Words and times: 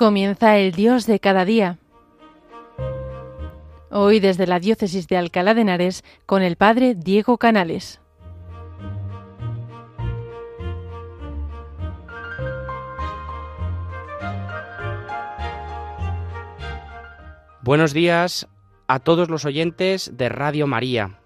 Comienza 0.00 0.56
el 0.56 0.72
Dios 0.72 1.04
de 1.04 1.20
cada 1.20 1.44
día. 1.44 1.76
Hoy 3.90 4.18
desde 4.18 4.46
la 4.46 4.58
Diócesis 4.58 5.06
de 5.08 5.18
Alcalá 5.18 5.52
de 5.52 5.60
Henares 5.60 6.04
con 6.24 6.40
el 6.40 6.56
Padre 6.56 6.94
Diego 6.94 7.36
Canales. 7.36 8.00
Buenos 17.60 17.92
días 17.92 18.48
a 18.88 19.00
todos 19.00 19.28
los 19.28 19.44
oyentes 19.44 20.16
de 20.16 20.30
Radio 20.30 20.66
María. 20.66 21.20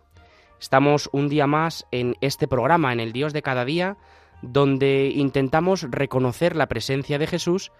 Estamos 0.61 1.09
un 1.13 1.29
día 1.29 1.47
más 1.47 1.87
en 1.93 2.17
este 2.21 2.49
programa, 2.49 2.93
en 2.93 2.99
el 2.99 3.13
Dios 3.13 3.33
de 3.33 3.43
cada 3.43 3.65
día, 3.65 3.97
donde 4.43 5.13
intentamos 5.15 5.83
reconocer 5.89 6.57
la 6.57 6.67
presencia 6.67 7.21
de 7.21 7.29
Jesús 7.29 7.71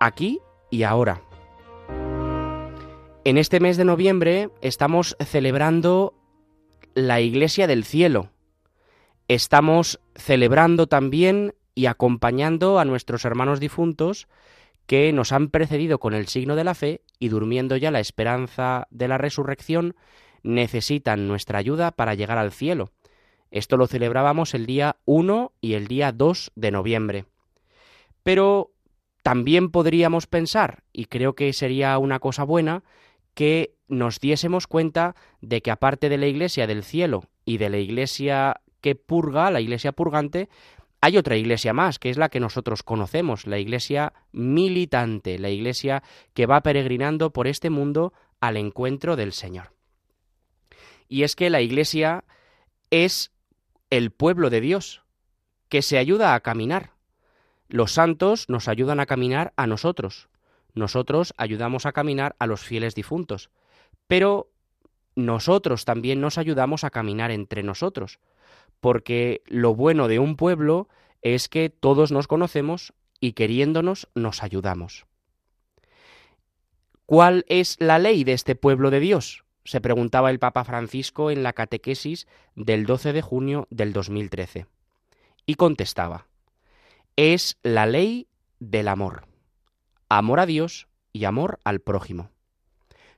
aquí 0.00 0.40
y 0.70 0.82
ahora. 0.82 1.22
En 3.22 3.36
este 3.36 3.60
mes 3.60 3.76
de 3.76 3.84
noviembre 3.84 4.50
estamos 4.62 5.16
celebrando 5.24 6.14
la 6.94 7.20
Iglesia 7.20 7.66
del 7.66 7.84
Cielo. 7.84 8.30
Estamos 9.28 10.00
celebrando 10.16 10.88
también 10.88 11.54
y 11.74 11.86
acompañando 11.86 12.80
a 12.80 12.84
nuestros 12.84 13.24
hermanos 13.24 13.60
difuntos 13.60 14.26
que 14.86 15.12
nos 15.12 15.30
han 15.30 15.50
precedido 15.50 16.00
con 16.00 16.14
el 16.14 16.26
signo 16.26 16.56
de 16.56 16.64
la 16.64 16.74
fe 16.74 17.02
y 17.20 17.28
durmiendo 17.28 17.76
ya 17.76 17.92
la 17.92 18.00
esperanza 18.00 18.88
de 18.90 19.06
la 19.06 19.18
resurrección, 19.18 19.94
necesitan 20.42 21.28
nuestra 21.28 21.58
ayuda 21.58 21.92
para 21.92 22.14
llegar 22.14 22.38
al 22.38 22.50
cielo. 22.50 22.90
Esto 23.52 23.76
lo 23.76 23.86
celebrábamos 23.86 24.54
el 24.54 24.66
día 24.66 24.96
1 25.04 25.52
y 25.60 25.74
el 25.74 25.86
día 25.86 26.10
2 26.10 26.52
de 26.56 26.70
noviembre. 26.70 27.24
Pero 28.24 28.72
también 29.22 29.70
podríamos 29.70 30.26
pensar, 30.26 30.82
y 30.92 31.06
creo 31.06 31.34
que 31.34 31.52
sería 31.52 31.96
una 31.98 32.18
cosa 32.18 32.44
buena, 32.44 32.82
que 33.34 33.74
nos 33.88 34.20
diésemos 34.20 34.66
cuenta 34.66 35.14
de 35.40 35.62
que 35.62 35.70
aparte 35.70 36.08
de 36.08 36.18
la 36.18 36.26
iglesia 36.26 36.66
del 36.66 36.84
cielo 36.84 37.24
y 37.44 37.58
de 37.58 37.70
la 37.70 37.78
iglesia 37.78 38.60
que 38.80 38.94
purga, 38.94 39.50
la 39.50 39.60
iglesia 39.60 39.92
purgante, 39.92 40.48
hay 41.00 41.16
otra 41.16 41.36
iglesia 41.36 41.72
más, 41.72 41.98
que 41.98 42.10
es 42.10 42.18
la 42.18 42.28
que 42.28 42.40
nosotros 42.40 42.82
conocemos, 42.82 43.46
la 43.46 43.58
iglesia 43.58 44.12
militante, 44.32 45.38
la 45.38 45.50
iglesia 45.50 46.02
que 46.34 46.46
va 46.46 46.62
peregrinando 46.62 47.32
por 47.32 47.46
este 47.46 47.70
mundo 47.70 48.12
al 48.38 48.56
encuentro 48.56 49.16
del 49.16 49.32
Señor. 49.32 49.72
Y 51.08 51.22
es 51.22 51.36
que 51.36 51.50
la 51.50 51.62
iglesia 51.62 52.24
es 52.90 53.32
el 53.88 54.10
pueblo 54.10 54.50
de 54.50 54.60
Dios, 54.60 55.02
que 55.68 55.82
se 55.82 55.98
ayuda 55.98 56.34
a 56.34 56.40
caminar, 56.40 56.92
los 57.70 57.92
santos 57.92 58.48
nos 58.48 58.68
ayudan 58.68 59.00
a 59.00 59.06
caminar 59.06 59.52
a 59.56 59.66
nosotros. 59.66 60.28
Nosotros 60.74 61.34
ayudamos 61.36 61.86
a 61.86 61.92
caminar 61.92 62.36
a 62.38 62.46
los 62.46 62.60
fieles 62.60 62.94
difuntos. 62.94 63.50
Pero 64.06 64.50
nosotros 65.16 65.84
también 65.84 66.20
nos 66.20 66.38
ayudamos 66.38 66.84
a 66.84 66.90
caminar 66.90 67.30
entre 67.30 67.62
nosotros. 67.62 68.18
Porque 68.80 69.42
lo 69.46 69.74
bueno 69.74 70.08
de 70.08 70.18
un 70.18 70.36
pueblo 70.36 70.88
es 71.22 71.48
que 71.48 71.70
todos 71.70 72.12
nos 72.12 72.26
conocemos 72.26 72.92
y 73.20 73.32
queriéndonos 73.32 74.08
nos 74.14 74.42
ayudamos. 74.42 75.06
¿Cuál 77.06 77.44
es 77.48 77.76
la 77.80 77.98
ley 77.98 78.24
de 78.24 78.32
este 78.32 78.54
pueblo 78.54 78.90
de 78.90 79.00
Dios? 79.00 79.44
se 79.64 79.80
preguntaba 79.80 80.30
el 80.30 80.38
Papa 80.38 80.64
Francisco 80.64 81.30
en 81.30 81.42
la 81.42 81.52
catequesis 81.52 82.26
del 82.54 82.86
12 82.86 83.12
de 83.12 83.22
junio 83.22 83.66
del 83.70 83.92
2013. 83.92 84.66
Y 85.46 85.54
contestaba, 85.54 86.26
es 87.16 87.58
la 87.62 87.86
ley 87.86 88.28
del 88.58 88.88
amor. 88.88 89.26
Amor 90.08 90.40
a 90.40 90.46
Dios 90.46 90.88
y 91.12 91.24
amor 91.24 91.58
al 91.64 91.80
prójimo. 91.80 92.30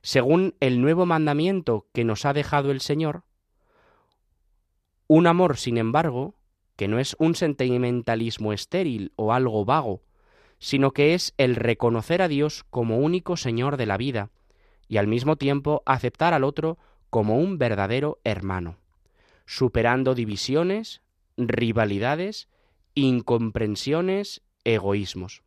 Según 0.01 0.55
el 0.59 0.81
nuevo 0.81 1.05
mandamiento 1.05 1.87
que 1.93 2.03
nos 2.03 2.25
ha 2.25 2.33
dejado 2.33 2.71
el 2.71 2.81
Señor, 2.81 3.23
un 5.07 5.27
amor, 5.27 5.57
sin 5.57 5.77
embargo, 5.77 6.35
que 6.75 6.87
no 6.87 6.99
es 6.99 7.15
un 7.19 7.35
sentimentalismo 7.35 8.51
estéril 8.51 9.11
o 9.15 9.33
algo 9.33 9.63
vago, 9.63 10.01
sino 10.59 10.91
que 10.91 11.13
es 11.13 11.33
el 11.37 11.55
reconocer 11.55 12.21
a 12.21 12.27
Dios 12.27 12.63
como 12.69 12.97
único 12.97 13.37
Señor 13.37 13.77
de 13.77 13.85
la 13.85 13.97
vida 13.97 14.31
y 14.87 14.97
al 14.97 15.07
mismo 15.07 15.35
tiempo 15.35 15.83
aceptar 15.85 16.33
al 16.33 16.43
otro 16.43 16.77
como 17.09 17.37
un 17.37 17.57
verdadero 17.57 18.19
hermano, 18.23 18.77
superando 19.45 20.15
divisiones, 20.15 21.01
rivalidades 21.37 22.47
incomprensiones, 22.95 24.41
egoísmos. 24.63 25.43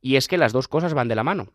Y 0.00 0.16
es 0.16 0.28
que 0.28 0.38
las 0.38 0.52
dos 0.52 0.68
cosas 0.68 0.94
van 0.94 1.08
de 1.08 1.14
la 1.14 1.24
mano. 1.24 1.48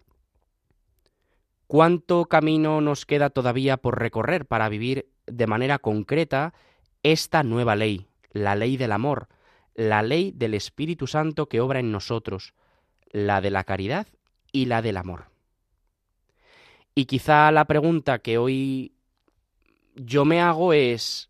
¿Cuánto 1.68 2.26
camino 2.26 2.82
nos 2.82 3.06
queda 3.06 3.30
todavía 3.30 3.78
por 3.78 4.00
recorrer 4.00 4.46
para 4.46 4.70
vivir 4.70 5.10
de 5.26 5.48
manera 5.48 5.80
concreta 5.80 6.54
esta 7.02 7.44
nueva 7.44 7.76
ley, 7.76 8.08
la 8.32 8.56
ley 8.56 8.78
del 8.78 8.92
amor, 8.92 9.28
la 9.74 10.04
ley 10.04 10.32
del 10.36 10.54
Espíritu 10.54 11.08
Santo 11.08 11.48
que 11.48 11.62
obra 11.62 11.80
en 11.80 11.92
nosotros, 11.92 12.54
la 13.12 13.42
de 13.42 13.50
la 13.50 13.64
caridad 13.64 14.08
y 14.52 14.66
la 14.66 14.82
del 14.82 14.98
amor? 14.98 15.30
Y 16.96 17.06
quizá 17.06 17.52
la 17.52 17.66
pregunta 17.66 18.20
que 18.20 18.38
hoy 18.38 18.94
yo 19.96 20.26
me 20.26 20.42
hago 20.42 20.74
es, 20.74 21.30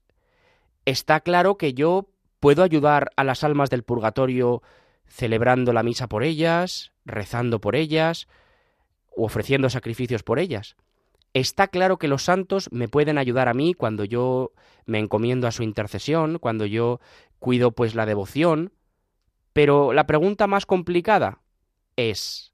¿está 0.85 1.21
claro 1.21 1.57
que 1.57 1.73
yo 1.73 2.09
¿Puedo 2.43 2.61
ayudar 2.61 3.11
a 3.15 3.23
las 3.23 3.45
almas 3.45 3.69
del 3.69 3.83
purgatorio 3.83 4.61
celebrando 5.07 5.71
la 5.71 5.81
misa 5.81 6.09
por 6.09 6.25
ellas, 6.25 6.91
rezando 7.05 7.61
por 7.61 7.73
ellas, 7.73 8.27
o 9.15 9.27
ofreciendo 9.27 9.69
sacrificios 9.69 10.23
por 10.23 10.39
ellas? 10.39 10.75
Está 11.33 11.69
claro 11.69 11.97
que 11.97 12.09
los 12.09 12.23
santos 12.23 12.67
me 12.73 12.89
pueden 12.89 13.17
ayudar 13.17 13.47
a 13.47 13.53
mí 13.53 13.73
cuando 13.73 14.03
yo 14.03 14.51
me 14.85 14.99
encomiendo 14.99 15.47
a 15.47 15.53
su 15.53 15.63
intercesión, 15.63 16.37
cuando 16.37 16.65
yo 16.65 16.99
cuido 17.39 17.71
pues 17.71 17.95
la 17.95 18.05
devoción, 18.05 18.73
pero 19.53 19.93
la 19.93 20.05
pregunta 20.05 20.45
más 20.45 20.65
complicada 20.65 21.39
es 21.95 22.51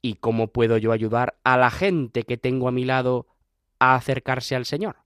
¿y 0.00 0.14
cómo 0.14 0.46
puedo 0.46 0.78
yo 0.78 0.92
ayudar 0.92 1.38
a 1.44 1.58
la 1.58 1.70
gente 1.70 2.22
que 2.22 2.38
tengo 2.38 2.68
a 2.68 2.72
mi 2.72 2.86
lado 2.86 3.26
a 3.80 3.96
acercarse 3.96 4.56
al 4.56 4.64
Señor? 4.64 4.96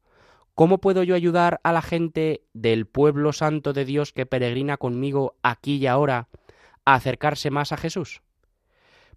¿Cómo 0.54 0.78
puedo 0.78 1.02
yo 1.02 1.16
ayudar 1.16 1.60
a 1.64 1.72
la 1.72 1.82
gente 1.82 2.44
del 2.52 2.86
pueblo 2.86 3.32
santo 3.32 3.72
de 3.72 3.84
Dios 3.84 4.12
que 4.12 4.24
peregrina 4.24 4.76
conmigo 4.76 5.34
aquí 5.42 5.76
y 5.76 5.88
ahora 5.88 6.28
a 6.84 6.94
acercarse 6.94 7.50
más 7.50 7.72
a 7.72 7.76
Jesús? 7.76 8.22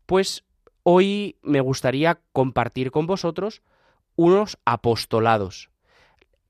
Pues 0.08 0.46
hoy 0.82 1.38
me 1.44 1.62
gustaría 1.62 2.22
compartir 2.34 2.90
con 2.90 3.06
vosotros 3.06 3.62
unos 4.16 4.58
apostolados. 4.66 5.70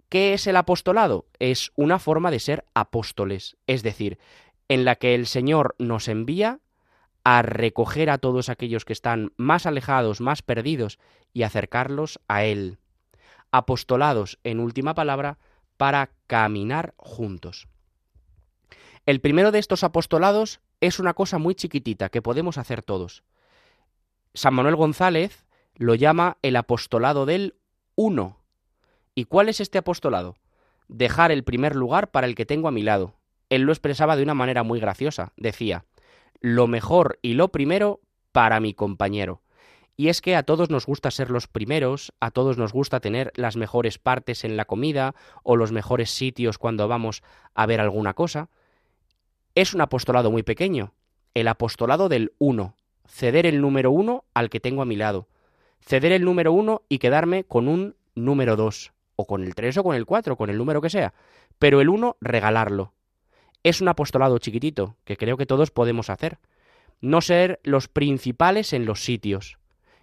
¿Qué 0.07 0.33
es 0.33 0.47
el 0.47 0.55
apostolado? 0.55 1.25
Es 1.37 1.73
una 1.75 1.99
forma 1.99 2.31
de 2.31 2.39
ser 2.39 2.63
apóstoles, 2.73 3.57
es 3.67 3.83
decir, 3.83 4.19
en 4.69 4.85
la 4.85 4.95
que 4.95 5.15
el 5.15 5.27
Señor 5.27 5.75
nos 5.79 6.07
envía 6.07 6.61
a 7.25 7.41
recoger 7.41 8.09
a 8.09 8.19
todos 8.19 8.47
aquellos 8.47 8.85
que 8.85 8.93
están 8.93 9.33
más 9.35 9.65
alejados, 9.65 10.21
más 10.21 10.41
perdidos, 10.41 10.97
y 11.33 11.43
acercarlos 11.43 12.21
a 12.29 12.45
Él 12.45 12.79
apostolados 13.51 14.39
en 14.43 14.59
última 14.59 14.93
palabra 14.93 15.37
para 15.77 16.11
caminar 16.27 16.93
juntos. 16.97 17.67
El 19.05 19.21
primero 19.21 19.51
de 19.51 19.59
estos 19.59 19.83
apostolados 19.83 20.59
es 20.81 20.99
una 20.99 21.13
cosa 21.13 21.37
muy 21.37 21.55
chiquitita 21.55 22.09
que 22.09 22.21
podemos 22.21 22.57
hacer 22.57 22.83
todos. 22.83 23.23
San 24.33 24.53
Manuel 24.53 24.75
González 24.75 25.45
lo 25.75 25.95
llama 25.95 26.37
el 26.41 26.55
apostolado 26.55 27.25
del 27.25 27.55
uno. 27.95 28.39
¿Y 29.15 29.25
cuál 29.25 29.49
es 29.49 29.61
este 29.61 29.77
apostolado? 29.77 30.35
Dejar 30.87 31.31
el 31.31 31.43
primer 31.43 31.75
lugar 31.75 32.11
para 32.11 32.27
el 32.27 32.35
que 32.35 32.45
tengo 32.45 32.67
a 32.67 32.71
mi 32.71 32.83
lado. 32.83 33.15
Él 33.49 33.61
lo 33.61 33.71
expresaba 33.71 34.15
de 34.15 34.23
una 34.23 34.33
manera 34.33 34.63
muy 34.63 34.79
graciosa. 34.79 35.33
Decía, 35.37 35.85
lo 36.39 36.67
mejor 36.67 37.17
y 37.21 37.33
lo 37.33 37.49
primero 37.49 38.01
para 38.31 38.59
mi 38.59 38.73
compañero. 38.73 39.41
Y 39.99 40.09
es 40.09 40.21
que 40.21 40.35
a 40.35 40.43
todos 40.43 40.69
nos 40.69 40.85
gusta 40.85 41.09
ser 41.09 41.31
los 41.31 41.47
primeros, 41.47 42.13
a 42.19 42.29
todos 42.29 42.59
nos 42.59 42.71
gusta 42.71 42.99
tener 42.99 43.31
las 43.35 43.57
mejores 43.57 43.97
partes 43.97 44.43
en 44.43 44.55
la 44.55 44.65
comida 44.65 45.15
o 45.41 45.55
los 45.55 45.71
mejores 45.71 46.11
sitios 46.11 46.59
cuando 46.59 46.87
vamos 46.87 47.23
a 47.55 47.65
ver 47.65 47.81
alguna 47.81 48.13
cosa. 48.13 48.49
Es 49.55 49.73
un 49.73 49.81
apostolado 49.81 50.29
muy 50.29 50.43
pequeño, 50.43 50.93
el 51.33 51.47
apostolado 51.47 52.09
del 52.09 52.33
uno, 52.37 52.75
ceder 53.07 53.47
el 53.47 53.59
número 53.59 53.89
uno 53.89 54.23
al 54.35 54.51
que 54.51 54.59
tengo 54.59 54.83
a 54.83 54.85
mi 54.85 54.95
lado, 54.95 55.27
ceder 55.81 56.11
el 56.11 56.23
número 56.23 56.53
uno 56.53 56.83
y 56.89 56.99
quedarme 56.99 57.43
con 57.43 57.67
un 57.67 57.95
número 58.13 58.55
dos, 58.55 58.93
o 59.15 59.25
con 59.25 59.43
el 59.43 59.55
tres 59.55 59.77
o 59.77 59.83
con 59.83 59.95
el 59.95 60.05
cuatro, 60.05 60.37
con 60.37 60.51
el 60.51 60.59
número 60.59 60.79
que 60.79 60.91
sea, 60.91 61.15
pero 61.57 61.81
el 61.81 61.89
uno 61.89 62.17
regalarlo. 62.21 62.93
Es 63.63 63.81
un 63.81 63.87
apostolado 63.87 64.37
chiquitito 64.37 64.95
que 65.05 65.17
creo 65.17 65.37
que 65.37 65.47
todos 65.47 65.71
podemos 65.71 66.11
hacer. 66.11 66.37
No 67.01 67.21
ser 67.21 67.59
los 67.63 67.87
principales 67.87 68.73
en 68.73 68.85
los 68.85 69.03
sitios, 69.03 69.57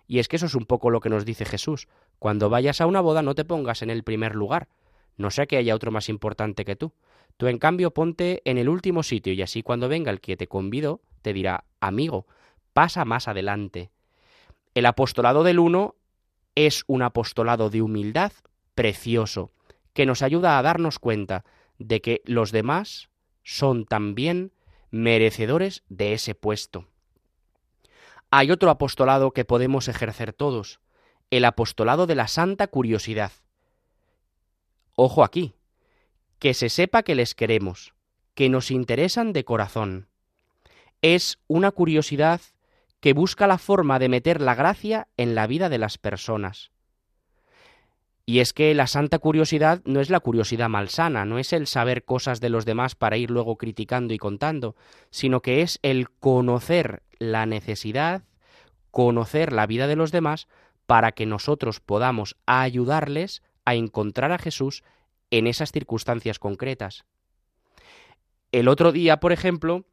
y 0.06 0.18
es 0.18 0.28
que 0.28 0.36
eso 0.36 0.46
es 0.46 0.54
un 0.54 0.66
poco 0.66 0.90
lo 0.90 1.00
que 1.00 1.08
nos 1.08 1.24
dice 1.24 1.44
Jesús. 1.44 1.88
Cuando 2.18 2.50
vayas 2.50 2.80
a 2.80 2.86
una 2.86 3.00
boda 3.00 3.22
no 3.22 3.34
te 3.34 3.44
pongas 3.44 3.82
en 3.82 3.90
el 3.90 4.02
primer 4.02 4.34
lugar, 4.34 4.68
no 5.16 5.30
sea 5.30 5.46
que 5.46 5.56
haya 5.56 5.74
otro 5.74 5.90
más 5.90 6.08
importante 6.08 6.64
que 6.64 6.76
tú. 6.76 6.92
Tú 7.36 7.46
en 7.48 7.58
cambio 7.58 7.92
ponte 7.92 8.42
en 8.44 8.58
el 8.58 8.68
último 8.68 9.02
sitio 9.02 9.32
y 9.32 9.42
así 9.42 9.62
cuando 9.62 9.88
venga 9.88 10.10
el 10.10 10.20
que 10.20 10.36
te 10.36 10.46
convido 10.46 11.00
te 11.22 11.32
dirá, 11.32 11.64
amigo, 11.80 12.26
pasa 12.72 13.04
más 13.04 13.28
adelante. 13.28 13.90
El 14.74 14.86
apostolado 14.86 15.42
del 15.42 15.58
uno 15.58 15.94
es 16.54 16.84
un 16.86 17.02
apostolado 17.02 17.70
de 17.70 17.82
humildad 17.82 18.32
precioso, 18.74 19.52
que 19.92 20.06
nos 20.06 20.22
ayuda 20.22 20.58
a 20.58 20.62
darnos 20.62 20.98
cuenta 20.98 21.44
de 21.78 22.00
que 22.00 22.22
los 22.24 22.52
demás 22.52 23.08
son 23.42 23.84
también 23.84 24.52
merecedores 24.90 25.82
de 25.88 26.12
ese 26.12 26.34
puesto. 26.34 26.86
Hay 28.36 28.50
otro 28.50 28.68
apostolado 28.70 29.30
que 29.30 29.44
podemos 29.44 29.86
ejercer 29.86 30.32
todos, 30.32 30.80
el 31.30 31.44
apostolado 31.44 32.08
de 32.08 32.16
la 32.16 32.26
santa 32.26 32.66
curiosidad. 32.66 33.30
Ojo 34.96 35.22
aquí, 35.22 35.54
que 36.40 36.52
se 36.52 36.68
sepa 36.68 37.04
que 37.04 37.14
les 37.14 37.36
queremos, 37.36 37.94
que 38.34 38.48
nos 38.48 38.72
interesan 38.72 39.32
de 39.32 39.44
corazón. 39.44 40.08
Es 41.00 41.38
una 41.46 41.70
curiosidad 41.70 42.40
que 42.98 43.12
busca 43.12 43.46
la 43.46 43.56
forma 43.56 44.00
de 44.00 44.08
meter 44.08 44.40
la 44.40 44.56
gracia 44.56 45.06
en 45.16 45.36
la 45.36 45.46
vida 45.46 45.68
de 45.68 45.78
las 45.78 45.96
personas. 45.96 46.72
Y 48.26 48.40
es 48.40 48.52
que 48.52 48.74
la 48.74 48.88
santa 48.88 49.20
curiosidad 49.20 49.80
no 49.84 50.00
es 50.00 50.10
la 50.10 50.18
curiosidad 50.18 50.68
malsana, 50.68 51.24
no 51.24 51.38
es 51.38 51.52
el 51.52 51.68
saber 51.68 52.04
cosas 52.04 52.40
de 52.40 52.48
los 52.48 52.64
demás 52.64 52.96
para 52.96 53.16
ir 53.16 53.30
luego 53.30 53.58
criticando 53.58 54.12
y 54.12 54.18
contando, 54.18 54.74
sino 55.10 55.40
que 55.40 55.62
es 55.62 55.78
el 55.82 56.10
conocer 56.10 57.03
la 57.18 57.46
necesidad, 57.46 58.24
conocer 58.90 59.52
la 59.52 59.66
vida 59.66 59.86
de 59.86 59.96
los 59.96 60.12
demás 60.12 60.48
para 60.86 61.12
que 61.12 61.26
nosotros 61.26 61.80
podamos 61.80 62.36
ayudarles 62.46 63.42
a 63.64 63.74
encontrar 63.74 64.32
a 64.32 64.38
Jesús 64.38 64.84
en 65.30 65.46
esas 65.46 65.72
circunstancias 65.72 66.38
concretas. 66.38 67.04
El 68.52 68.68
otro 68.68 68.92
día, 68.92 69.18
por 69.18 69.32
ejemplo, 69.32 69.84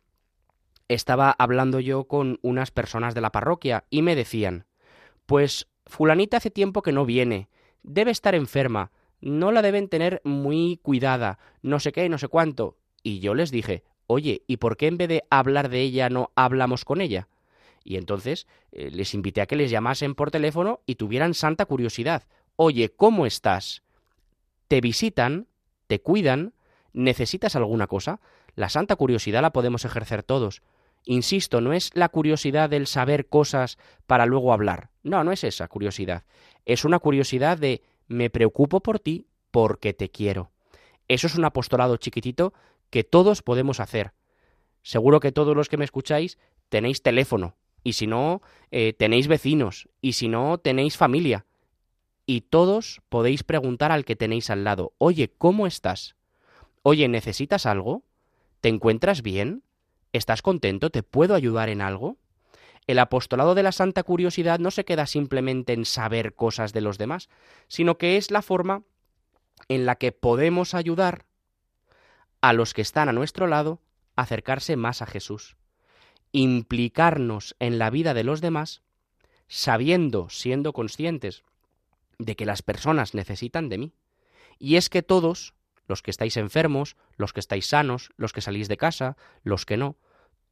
estaba 0.87 1.31
hablando 1.31 1.79
yo 1.79 2.03
con 2.03 2.37
unas 2.41 2.69
personas 2.69 3.15
de 3.15 3.21
la 3.21 3.31
parroquia 3.31 3.85
y 3.89 4.01
me 4.01 4.15
decían, 4.15 4.65
pues 5.25 5.67
fulanita 5.85 6.37
hace 6.37 6.51
tiempo 6.51 6.81
que 6.81 6.91
no 6.91 7.05
viene, 7.05 7.49
debe 7.81 8.11
estar 8.11 8.35
enferma, 8.35 8.91
no 9.21 9.51
la 9.51 9.61
deben 9.61 9.87
tener 9.87 10.21
muy 10.23 10.79
cuidada, 10.83 11.39
no 11.61 11.79
sé 11.79 11.91
qué, 11.91 12.07
no 12.09 12.17
sé 12.17 12.27
cuánto. 12.27 12.77
Y 13.03 13.19
yo 13.19 13.33
les 13.33 13.51
dije, 13.51 13.83
oye, 14.11 14.43
¿y 14.47 14.57
por 14.57 14.77
qué 14.77 14.87
en 14.87 14.97
vez 14.97 15.09
de 15.09 15.23
hablar 15.29 15.69
de 15.69 15.81
ella 15.81 16.09
no 16.09 16.31
hablamos 16.35 16.85
con 16.85 17.01
ella? 17.01 17.27
Y 17.83 17.95
entonces 17.95 18.47
eh, 18.71 18.91
les 18.91 19.13
invité 19.13 19.41
a 19.41 19.45
que 19.45 19.55
les 19.55 19.71
llamasen 19.71 20.15
por 20.15 20.31
teléfono 20.31 20.81
y 20.85 20.95
tuvieran 20.95 21.33
santa 21.33 21.65
curiosidad. 21.65 22.23
Oye, 22.55 22.89
¿cómo 22.89 23.25
estás? 23.25 23.83
¿Te 24.67 24.81
visitan? 24.81 25.47
¿Te 25.87 25.99
cuidan? 26.01 26.53
¿Necesitas 26.93 27.55
alguna 27.55 27.87
cosa? 27.87 28.19
La 28.55 28.69
santa 28.69 28.95
curiosidad 28.95 29.41
la 29.41 29.53
podemos 29.53 29.85
ejercer 29.85 30.23
todos. 30.23 30.61
Insisto, 31.05 31.61
no 31.61 31.73
es 31.73 31.89
la 31.95 32.09
curiosidad 32.09 32.69
del 32.69 32.85
saber 32.85 33.27
cosas 33.27 33.77
para 34.05 34.25
luego 34.25 34.53
hablar. 34.53 34.89
No, 35.03 35.23
no 35.23 35.31
es 35.31 35.43
esa 35.43 35.67
curiosidad. 35.67 36.23
Es 36.65 36.85
una 36.85 36.99
curiosidad 36.99 37.57
de 37.57 37.81
me 38.07 38.29
preocupo 38.29 38.81
por 38.81 38.99
ti 38.99 39.25
porque 39.49 39.93
te 39.93 40.09
quiero. 40.09 40.51
Eso 41.07 41.27
es 41.27 41.35
un 41.35 41.45
apostolado 41.45 41.97
chiquitito 41.97 42.53
que 42.91 43.03
todos 43.03 43.41
podemos 43.41 43.79
hacer. 43.79 44.13
Seguro 44.83 45.19
que 45.19 45.31
todos 45.31 45.55
los 45.55 45.69
que 45.69 45.77
me 45.77 45.85
escucháis 45.85 46.37
tenéis 46.69 47.01
teléfono, 47.01 47.55
y 47.83 47.93
si 47.93 48.05
no, 48.05 48.41
eh, 48.69 48.93
tenéis 48.93 49.27
vecinos, 49.27 49.89
y 50.01 50.13
si 50.13 50.27
no, 50.27 50.59
tenéis 50.59 50.97
familia. 50.97 51.45
Y 52.27 52.41
todos 52.41 53.01
podéis 53.09 53.43
preguntar 53.43 53.91
al 53.91 54.05
que 54.05 54.15
tenéis 54.15 54.49
al 54.49 54.63
lado, 54.63 54.93
oye, 54.99 55.33
¿cómo 55.37 55.65
estás? 55.65 56.15
Oye, 56.83 57.07
¿necesitas 57.07 57.65
algo? 57.65 58.03
¿Te 58.59 58.69
encuentras 58.69 59.21
bien? 59.21 59.63
¿Estás 60.13 60.41
contento? 60.41 60.89
¿Te 60.89 61.03
puedo 61.03 61.33
ayudar 61.35 61.69
en 61.69 61.81
algo? 61.81 62.17
El 62.87 62.99
apostolado 62.99 63.55
de 63.55 63.63
la 63.63 63.71
santa 63.71 64.03
curiosidad 64.03 64.59
no 64.59 64.71
se 64.71 64.85
queda 64.85 65.05
simplemente 65.05 65.73
en 65.73 65.85
saber 65.85 66.35
cosas 66.35 66.73
de 66.73 66.81
los 66.81 66.97
demás, 66.97 67.29
sino 67.67 67.97
que 67.97 68.17
es 68.17 68.31
la 68.31 68.41
forma 68.41 68.83
en 69.67 69.85
la 69.85 69.95
que 69.95 70.11
podemos 70.11 70.73
ayudar 70.73 71.25
a 72.41 72.53
los 72.53 72.73
que 72.73 72.81
están 72.81 73.07
a 73.07 73.13
nuestro 73.13 73.47
lado 73.47 73.79
acercarse 74.15 74.75
más 74.75 75.01
a 75.01 75.05
Jesús, 75.05 75.55
implicarnos 76.31 77.55
en 77.59 77.79
la 77.79 77.89
vida 77.89 78.13
de 78.13 78.23
los 78.23 78.41
demás, 78.41 78.81
sabiendo, 79.47 80.29
siendo 80.29 80.73
conscientes 80.73 81.43
de 82.17 82.35
que 82.35 82.45
las 82.45 82.61
personas 82.61 83.13
necesitan 83.13 83.69
de 83.69 83.77
mí. 83.77 83.93
Y 84.59 84.75
es 84.75 84.89
que 84.89 85.01
todos, 85.01 85.53
los 85.87 86.01
que 86.01 86.11
estáis 86.11 86.37
enfermos, 86.37 86.95
los 87.15 87.33
que 87.33 87.39
estáis 87.39 87.67
sanos, 87.67 88.11
los 88.17 88.33
que 88.33 88.41
salís 88.41 88.67
de 88.67 88.77
casa, 88.77 89.17
los 89.43 89.65
que 89.65 89.77
no, 89.77 89.97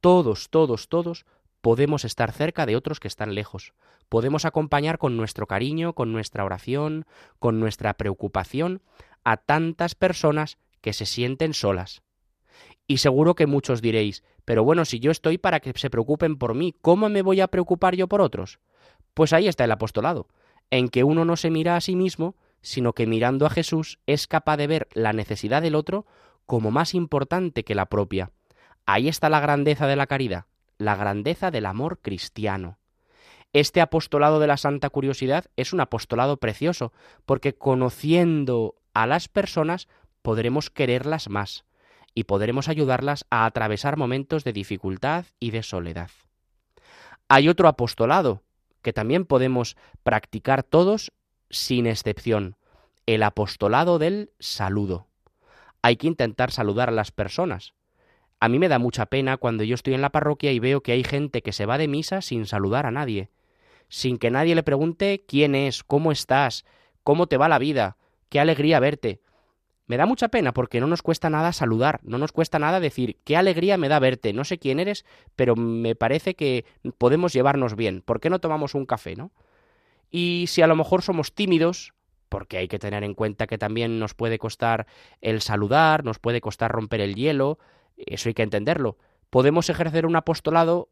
todos, 0.00 0.50
todos, 0.50 0.88
todos 0.88 1.26
podemos 1.60 2.04
estar 2.04 2.32
cerca 2.32 2.66
de 2.66 2.76
otros 2.76 3.00
que 3.00 3.08
están 3.08 3.34
lejos. 3.34 3.74
Podemos 4.08 4.44
acompañar 4.44 4.98
con 4.98 5.16
nuestro 5.16 5.46
cariño, 5.46 5.92
con 5.92 6.12
nuestra 6.12 6.44
oración, 6.44 7.06
con 7.38 7.60
nuestra 7.60 7.94
preocupación 7.94 8.82
a 9.22 9.36
tantas 9.36 9.94
personas 9.94 10.58
que 10.80 10.92
se 10.92 11.06
sienten 11.06 11.54
solas. 11.54 12.02
Y 12.86 12.98
seguro 12.98 13.34
que 13.34 13.46
muchos 13.46 13.82
diréis, 13.82 14.24
pero 14.44 14.64
bueno, 14.64 14.84
si 14.84 14.98
yo 14.98 15.10
estoy 15.10 15.38
para 15.38 15.60
que 15.60 15.72
se 15.76 15.90
preocupen 15.90 16.36
por 16.36 16.54
mí, 16.54 16.74
¿cómo 16.80 17.08
me 17.08 17.22
voy 17.22 17.40
a 17.40 17.48
preocupar 17.48 17.94
yo 17.94 18.08
por 18.08 18.20
otros? 18.20 18.58
Pues 19.14 19.32
ahí 19.32 19.48
está 19.48 19.64
el 19.64 19.72
apostolado, 19.72 20.28
en 20.70 20.88
que 20.88 21.04
uno 21.04 21.24
no 21.24 21.36
se 21.36 21.50
mira 21.50 21.76
a 21.76 21.80
sí 21.80 21.94
mismo, 21.94 22.36
sino 22.62 22.92
que 22.92 23.06
mirando 23.06 23.46
a 23.46 23.50
Jesús 23.50 24.00
es 24.06 24.26
capaz 24.26 24.56
de 24.56 24.66
ver 24.66 24.88
la 24.92 25.12
necesidad 25.12 25.62
del 25.62 25.74
otro 25.74 26.06
como 26.46 26.70
más 26.70 26.94
importante 26.94 27.64
que 27.64 27.74
la 27.74 27.86
propia. 27.86 28.32
Ahí 28.86 29.08
está 29.08 29.28
la 29.28 29.40
grandeza 29.40 29.86
de 29.86 29.96
la 29.96 30.06
caridad, 30.06 30.46
la 30.78 30.96
grandeza 30.96 31.50
del 31.50 31.66
amor 31.66 32.00
cristiano. 32.00 32.78
Este 33.52 33.80
apostolado 33.80 34.40
de 34.40 34.46
la 34.46 34.56
santa 34.56 34.90
curiosidad 34.90 35.46
es 35.56 35.72
un 35.72 35.80
apostolado 35.80 36.38
precioso, 36.38 36.92
porque 37.26 37.54
conociendo 37.54 38.76
a 38.94 39.06
las 39.06 39.28
personas 39.28 39.88
podremos 40.22 40.70
quererlas 40.70 41.28
más 41.28 41.64
y 42.14 42.24
podremos 42.24 42.68
ayudarlas 42.68 43.24
a 43.30 43.46
atravesar 43.46 43.96
momentos 43.96 44.44
de 44.44 44.52
dificultad 44.52 45.26
y 45.38 45.50
de 45.50 45.62
soledad. 45.62 46.10
Hay 47.28 47.48
otro 47.48 47.68
apostolado 47.68 48.42
que 48.82 48.92
también 48.92 49.24
podemos 49.24 49.76
practicar 50.02 50.62
todos 50.62 51.12
sin 51.50 51.86
excepción, 51.86 52.56
el 53.06 53.22
apostolado 53.22 53.98
del 53.98 54.30
saludo. 54.38 55.06
Hay 55.82 55.96
que 55.96 56.06
intentar 56.06 56.50
saludar 56.50 56.88
a 56.88 56.92
las 56.92 57.10
personas, 57.10 57.74
a 58.42 58.48
mí 58.48 58.58
me 58.58 58.68
da 58.68 58.78
mucha 58.78 59.06
pena 59.06 59.36
cuando 59.36 59.64
yo 59.64 59.74
estoy 59.74 59.92
en 59.92 60.00
la 60.00 60.12
parroquia 60.12 60.50
y 60.50 60.58
veo 60.58 60.82
que 60.82 60.92
hay 60.92 61.04
gente 61.04 61.42
que 61.42 61.52
se 61.52 61.66
va 61.66 61.76
de 61.76 61.88
misa 61.88 62.22
sin 62.22 62.46
saludar 62.46 62.86
a 62.86 62.90
nadie, 62.90 63.28
sin 63.90 64.16
que 64.16 64.30
nadie 64.30 64.54
le 64.54 64.62
pregunte 64.62 65.24
quién 65.28 65.54
es, 65.54 65.84
cómo 65.84 66.10
estás, 66.10 66.64
cómo 67.04 67.26
te 67.26 67.36
va 67.36 67.50
la 67.50 67.58
vida, 67.58 67.98
qué 68.30 68.40
alegría 68.40 68.80
verte. 68.80 69.20
Me 69.90 69.96
da 69.96 70.06
mucha 70.06 70.28
pena 70.28 70.52
porque 70.52 70.78
no 70.78 70.86
nos 70.86 71.02
cuesta 71.02 71.30
nada 71.30 71.52
saludar, 71.52 71.98
no 72.04 72.16
nos 72.16 72.30
cuesta 72.30 72.60
nada 72.60 72.78
decir 72.78 73.18
qué 73.24 73.36
alegría 73.36 73.76
me 73.76 73.88
da 73.88 73.98
verte, 73.98 74.32
no 74.32 74.44
sé 74.44 74.56
quién 74.56 74.78
eres, 74.78 75.04
pero 75.34 75.56
me 75.56 75.96
parece 75.96 76.36
que 76.36 76.64
podemos 76.96 77.32
llevarnos 77.32 77.74
bien. 77.74 78.00
¿Por 78.00 78.20
qué 78.20 78.30
no 78.30 78.38
tomamos 78.38 78.76
un 78.76 78.86
café, 78.86 79.16
no? 79.16 79.32
Y 80.08 80.44
si 80.46 80.62
a 80.62 80.68
lo 80.68 80.76
mejor 80.76 81.02
somos 81.02 81.34
tímidos, 81.34 81.92
porque 82.28 82.56
hay 82.58 82.68
que 82.68 82.78
tener 82.78 83.02
en 83.02 83.14
cuenta 83.14 83.48
que 83.48 83.58
también 83.58 83.98
nos 83.98 84.14
puede 84.14 84.38
costar 84.38 84.86
el 85.22 85.40
saludar, 85.40 86.04
nos 86.04 86.20
puede 86.20 86.40
costar 86.40 86.70
romper 86.70 87.00
el 87.00 87.16
hielo, 87.16 87.58
eso 87.96 88.28
hay 88.28 88.34
que 88.34 88.44
entenderlo. 88.44 88.96
Podemos 89.28 89.70
ejercer 89.70 90.06
un 90.06 90.14
apostolado 90.14 90.88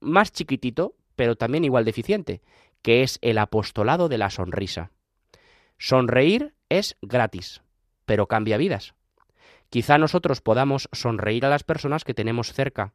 más 0.00 0.32
chiquitito, 0.32 0.96
pero 1.14 1.36
también 1.36 1.64
igual 1.64 1.84
deficiente, 1.84 2.42
que 2.82 3.04
es 3.04 3.20
el 3.22 3.38
apostolado 3.38 4.08
de 4.08 4.18
la 4.18 4.28
sonrisa. 4.28 4.90
Sonreír 5.78 6.52
es 6.68 6.96
gratis, 7.00 7.62
pero 8.10 8.26
cambia 8.26 8.56
vidas. 8.56 8.94
Quizá 9.68 9.96
nosotros 9.96 10.40
podamos 10.40 10.88
sonreír 10.90 11.46
a 11.46 11.48
las 11.48 11.62
personas 11.62 12.02
que 12.02 12.12
tenemos 12.12 12.52
cerca. 12.52 12.92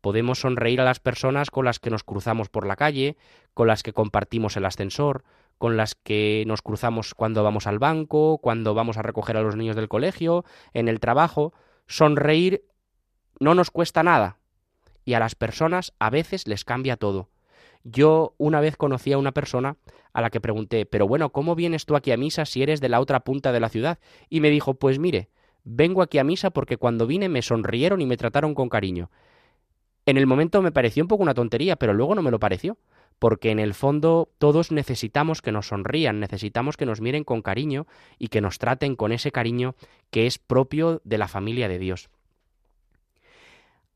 Podemos 0.00 0.40
sonreír 0.40 0.80
a 0.80 0.84
las 0.84 0.98
personas 0.98 1.52
con 1.52 1.64
las 1.64 1.78
que 1.78 1.90
nos 1.90 2.02
cruzamos 2.02 2.48
por 2.48 2.66
la 2.66 2.74
calle, 2.74 3.16
con 3.54 3.68
las 3.68 3.84
que 3.84 3.92
compartimos 3.92 4.56
el 4.56 4.64
ascensor, 4.64 5.22
con 5.58 5.76
las 5.76 5.94
que 5.94 6.42
nos 6.48 6.60
cruzamos 6.60 7.14
cuando 7.14 7.44
vamos 7.44 7.68
al 7.68 7.78
banco, 7.78 8.38
cuando 8.38 8.74
vamos 8.74 8.96
a 8.96 9.02
recoger 9.02 9.36
a 9.36 9.42
los 9.42 9.54
niños 9.54 9.76
del 9.76 9.86
colegio, 9.86 10.44
en 10.74 10.88
el 10.88 10.98
trabajo. 10.98 11.52
Sonreír 11.86 12.64
no 13.38 13.54
nos 13.54 13.70
cuesta 13.70 14.02
nada 14.02 14.38
y 15.04 15.14
a 15.14 15.20
las 15.20 15.36
personas 15.36 15.92
a 16.00 16.10
veces 16.10 16.48
les 16.48 16.64
cambia 16.64 16.96
todo. 16.96 17.28
Yo 17.90 18.34
una 18.36 18.60
vez 18.60 18.76
conocí 18.76 19.12
a 19.12 19.18
una 19.18 19.32
persona 19.32 19.76
a 20.12 20.20
la 20.20 20.30
que 20.30 20.40
pregunté, 20.40 20.84
pero 20.84 21.08
bueno, 21.08 21.30
¿cómo 21.30 21.54
vienes 21.54 21.86
tú 21.86 21.96
aquí 21.96 22.12
a 22.12 22.16
misa 22.16 22.44
si 22.44 22.62
eres 22.62 22.80
de 22.80 22.88
la 22.90 23.00
otra 23.00 23.20
punta 23.20 23.50
de 23.50 23.60
la 23.60 23.70
ciudad? 23.70 23.98
Y 24.28 24.40
me 24.40 24.50
dijo, 24.50 24.74
pues 24.74 24.98
mire, 24.98 25.30
vengo 25.64 26.02
aquí 26.02 26.18
a 26.18 26.24
misa 26.24 26.50
porque 26.50 26.76
cuando 26.76 27.06
vine 27.06 27.28
me 27.28 27.40
sonrieron 27.40 28.02
y 28.02 28.06
me 28.06 28.18
trataron 28.18 28.54
con 28.54 28.68
cariño. 28.68 29.10
En 30.04 30.18
el 30.18 30.26
momento 30.26 30.60
me 30.60 30.72
pareció 30.72 31.02
un 31.02 31.08
poco 31.08 31.22
una 31.22 31.34
tontería, 31.34 31.76
pero 31.76 31.94
luego 31.94 32.14
no 32.14 32.22
me 32.22 32.30
lo 32.30 32.38
pareció, 32.38 32.76
porque 33.18 33.50
en 33.50 33.58
el 33.58 33.72
fondo 33.72 34.30
todos 34.38 34.70
necesitamos 34.70 35.40
que 35.40 35.52
nos 35.52 35.68
sonrían, 35.68 36.20
necesitamos 36.20 36.76
que 36.76 36.86
nos 36.86 37.00
miren 37.00 37.24
con 37.24 37.42
cariño 37.42 37.86
y 38.18 38.28
que 38.28 38.40
nos 38.40 38.58
traten 38.58 38.96
con 38.96 39.12
ese 39.12 39.32
cariño 39.32 39.76
que 40.10 40.26
es 40.26 40.38
propio 40.38 41.00
de 41.04 41.18
la 41.18 41.28
familia 41.28 41.68
de 41.68 41.78
Dios. 41.78 42.10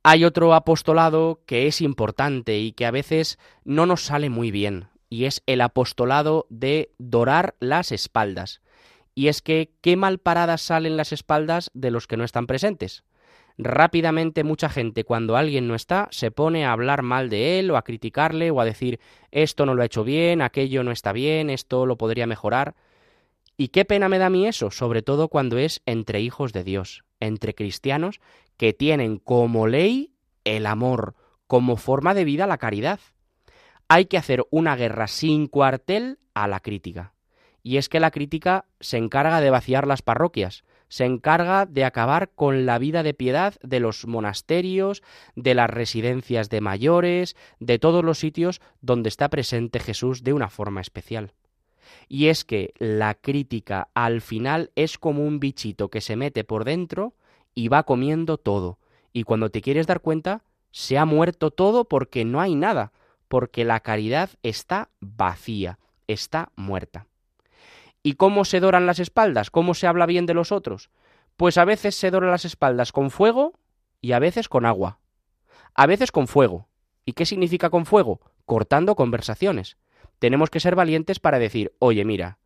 Hay 0.04 0.24
otro 0.24 0.52
apostolado 0.52 1.42
que 1.46 1.68
es 1.68 1.80
importante 1.80 2.58
y 2.58 2.72
que 2.72 2.86
a 2.86 2.90
veces 2.90 3.38
no 3.64 3.86
nos 3.86 4.02
sale 4.02 4.30
muy 4.30 4.50
bien, 4.50 4.88
y 5.08 5.26
es 5.26 5.44
el 5.46 5.60
apostolado 5.60 6.46
de 6.50 6.90
dorar 6.98 7.54
las 7.60 7.92
espaldas. 7.92 8.62
Y 9.14 9.28
es 9.28 9.42
que 9.42 9.70
qué 9.80 9.96
mal 9.96 10.18
paradas 10.18 10.62
salen 10.62 10.96
las 10.96 11.12
espaldas 11.12 11.70
de 11.74 11.92
los 11.92 12.08
que 12.08 12.16
no 12.16 12.24
están 12.24 12.48
presentes. 12.48 13.04
Rápidamente 13.58 14.42
mucha 14.42 14.68
gente 14.68 15.04
cuando 15.04 15.36
alguien 15.36 15.68
no 15.68 15.76
está 15.76 16.08
se 16.10 16.32
pone 16.32 16.64
a 16.64 16.72
hablar 16.72 17.02
mal 17.02 17.28
de 17.28 17.60
él 17.60 17.70
o 17.70 17.76
a 17.76 17.82
criticarle 17.82 18.50
o 18.50 18.60
a 18.60 18.64
decir 18.64 18.98
esto 19.30 19.66
no 19.66 19.74
lo 19.74 19.82
ha 19.82 19.86
hecho 19.86 20.02
bien, 20.02 20.42
aquello 20.42 20.82
no 20.82 20.90
está 20.90 21.12
bien, 21.12 21.48
esto 21.48 21.86
lo 21.86 21.96
podría 21.96 22.26
mejorar. 22.26 22.74
Y 23.56 23.68
qué 23.68 23.84
pena 23.84 24.08
me 24.08 24.18
da 24.18 24.26
a 24.26 24.30
mí 24.30 24.48
eso, 24.48 24.72
sobre 24.72 25.02
todo 25.02 25.28
cuando 25.28 25.58
es 25.58 25.82
entre 25.86 26.20
hijos 26.20 26.52
de 26.52 26.64
Dios, 26.64 27.04
entre 27.20 27.54
cristianos 27.54 28.20
que 28.56 28.72
tienen 28.72 29.18
como 29.18 29.66
ley 29.66 30.14
el 30.44 30.66
amor, 30.66 31.14
como 31.46 31.76
forma 31.76 32.14
de 32.14 32.24
vida 32.24 32.46
la 32.46 32.58
caridad. 32.58 33.00
Hay 33.88 34.06
que 34.06 34.18
hacer 34.18 34.44
una 34.50 34.76
guerra 34.76 35.06
sin 35.06 35.46
cuartel 35.46 36.18
a 36.34 36.48
la 36.48 36.60
crítica. 36.60 37.14
Y 37.62 37.76
es 37.76 37.88
que 37.88 38.00
la 38.00 38.10
crítica 38.10 38.64
se 38.80 38.96
encarga 38.96 39.40
de 39.40 39.50
vaciar 39.50 39.86
las 39.86 40.02
parroquias, 40.02 40.64
se 40.88 41.04
encarga 41.04 41.64
de 41.64 41.84
acabar 41.84 42.30
con 42.34 42.66
la 42.66 42.78
vida 42.78 43.02
de 43.02 43.14
piedad 43.14 43.54
de 43.62 43.80
los 43.80 44.06
monasterios, 44.06 45.02
de 45.36 45.54
las 45.54 45.70
residencias 45.70 46.50
de 46.50 46.60
mayores, 46.60 47.36
de 47.60 47.78
todos 47.78 48.04
los 48.04 48.18
sitios 48.18 48.60
donde 48.80 49.08
está 49.08 49.30
presente 49.30 49.78
Jesús 49.78 50.22
de 50.22 50.32
una 50.32 50.50
forma 50.50 50.80
especial. 50.80 51.32
Y 52.08 52.26
es 52.26 52.44
que 52.44 52.74
la 52.78 53.14
crítica 53.14 53.88
al 53.94 54.20
final 54.20 54.70
es 54.74 54.98
como 54.98 55.24
un 55.24 55.40
bichito 55.40 55.88
que 55.88 56.00
se 56.00 56.16
mete 56.16 56.44
por 56.44 56.64
dentro 56.64 57.14
y 57.54 57.68
va 57.68 57.82
comiendo 57.82 58.38
todo. 58.38 58.78
Y 59.12 59.24
cuando 59.24 59.50
te 59.50 59.60
quieres 59.60 59.86
dar 59.86 60.00
cuenta, 60.00 60.42
se 60.70 60.98
ha 60.98 61.04
muerto 61.04 61.50
todo 61.50 61.84
porque 61.84 62.24
no 62.24 62.40
hay 62.40 62.54
nada, 62.54 62.92
porque 63.28 63.64
la 63.64 63.80
caridad 63.80 64.30
está 64.42 64.90
vacía, 65.00 65.78
está 66.06 66.50
muerta. 66.56 67.06
¿Y 68.02 68.14
cómo 68.14 68.44
se 68.44 68.60
doran 68.60 68.86
las 68.86 68.98
espaldas? 68.98 69.50
¿Cómo 69.50 69.74
se 69.74 69.86
habla 69.86 70.06
bien 70.06 70.26
de 70.26 70.34
los 70.34 70.50
otros? 70.50 70.90
Pues 71.36 71.56
a 71.56 71.64
veces 71.64 71.94
se 71.94 72.10
doran 72.10 72.30
las 72.30 72.44
espaldas 72.44 72.92
con 72.92 73.10
fuego 73.10 73.52
y 74.00 74.12
a 74.12 74.18
veces 74.18 74.48
con 74.48 74.66
agua. 74.66 74.98
A 75.74 75.86
veces 75.86 76.10
con 76.10 76.26
fuego. 76.26 76.68
¿Y 77.04 77.12
qué 77.12 77.26
significa 77.26 77.70
con 77.70 77.86
fuego? 77.86 78.20
Cortando 78.44 78.96
conversaciones. 78.96 79.76
Tenemos 80.18 80.50
que 80.50 80.60
ser 80.60 80.74
valientes 80.74 81.20
para 81.20 81.38
decir, 81.38 81.74
oye, 81.78 82.04
mira, 82.04 82.38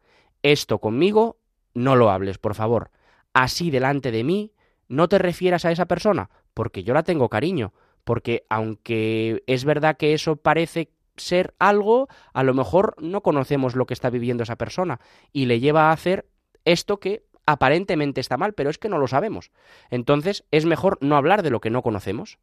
esto 0.43 0.79
conmigo 0.79 1.39
no 1.75 1.97
lo 1.97 2.11
hables, 2.11 2.39
por 2.39 2.55
favor. 2.55 2.91
Así 3.33 3.71
delante 3.71 4.11
de 4.11 4.25
mí, 4.25 4.53
no 4.89 5.09
te 5.09 5.19
refieras 5.19 5.65
a 5.65 5.73
esa 5.73 5.87
persona, 5.87 6.31
porque 6.55 6.85
yo 6.85 6.95
la 6.95 7.03
tengo 7.03 7.29
cariño, 7.29 7.73
porque 8.05 8.45
aunque 8.49 9.43
es 9.47 9.65
verdad 9.65 9.97
que 9.97 10.15
eso 10.15 10.37
parece 10.37 10.91
ser 11.17 11.55
algo, 11.59 12.09
a 12.33 12.43
lo 12.43 12.55
mejor 12.55 12.95
no 13.01 13.23
conocemos 13.23 13.75
lo 13.75 13.87
que 13.87 13.95
está 13.95 14.11
viviendo 14.11 14.43
esa 14.43 14.57
persona 14.57 15.01
y 15.33 15.47
le 15.47 15.61
lleva 15.61 15.89
a 15.89 15.93
hacer 15.93 16.29
esto 16.65 16.99
que 17.01 17.25
aparentemente 17.47 18.21
está 18.21 18.37
mal, 18.37 18.53
pero 18.53 18.71
es 18.71 18.79
que 18.79 18.89
no 18.89 18.99
lo 18.99 19.09
sabemos. 19.09 19.51
Entonces 19.91 20.45
es 20.51 20.67
mejor 20.67 20.99
no 21.01 21.17
hablar 21.17 21.43
de 21.43 21.51
lo 21.51 21.61
que 21.61 21.71
no 21.71 21.83
conocemos. 21.83 22.39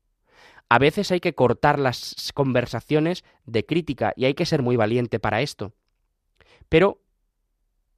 A 0.70 0.80
veces 0.80 1.12
hay 1.12 1.20
que 1.20 1.36
cortar 1.36 1.78
las 1.78 2.32
conversaciones 2.34 3.24
de 3.46 3.66
crítica 3.66 4.14
y 4.16 4.26
hay 4.26 4.34
que 4.34 4.46
ser 4.46 4.62
muy 4.62 4.76
valiente 4.76 5.20
para 5.20 5.42
esto. 5.42 5.74
Pero 6.70 7.02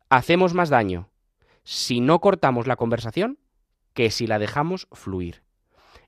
hacemos 0.09 0.53
más 0.53 0.69
daño 0.69 1.09
si 1.63 2.01
no 2.01 2.19
cortamos 2.19 2.67
la 2.67 2.75
conversación 2.75 3.39
que 3.95 4.11
si 4.11 4.27
la 4.27 4.37
dejamos 4.37 4.87
fluir. 4.91 5.41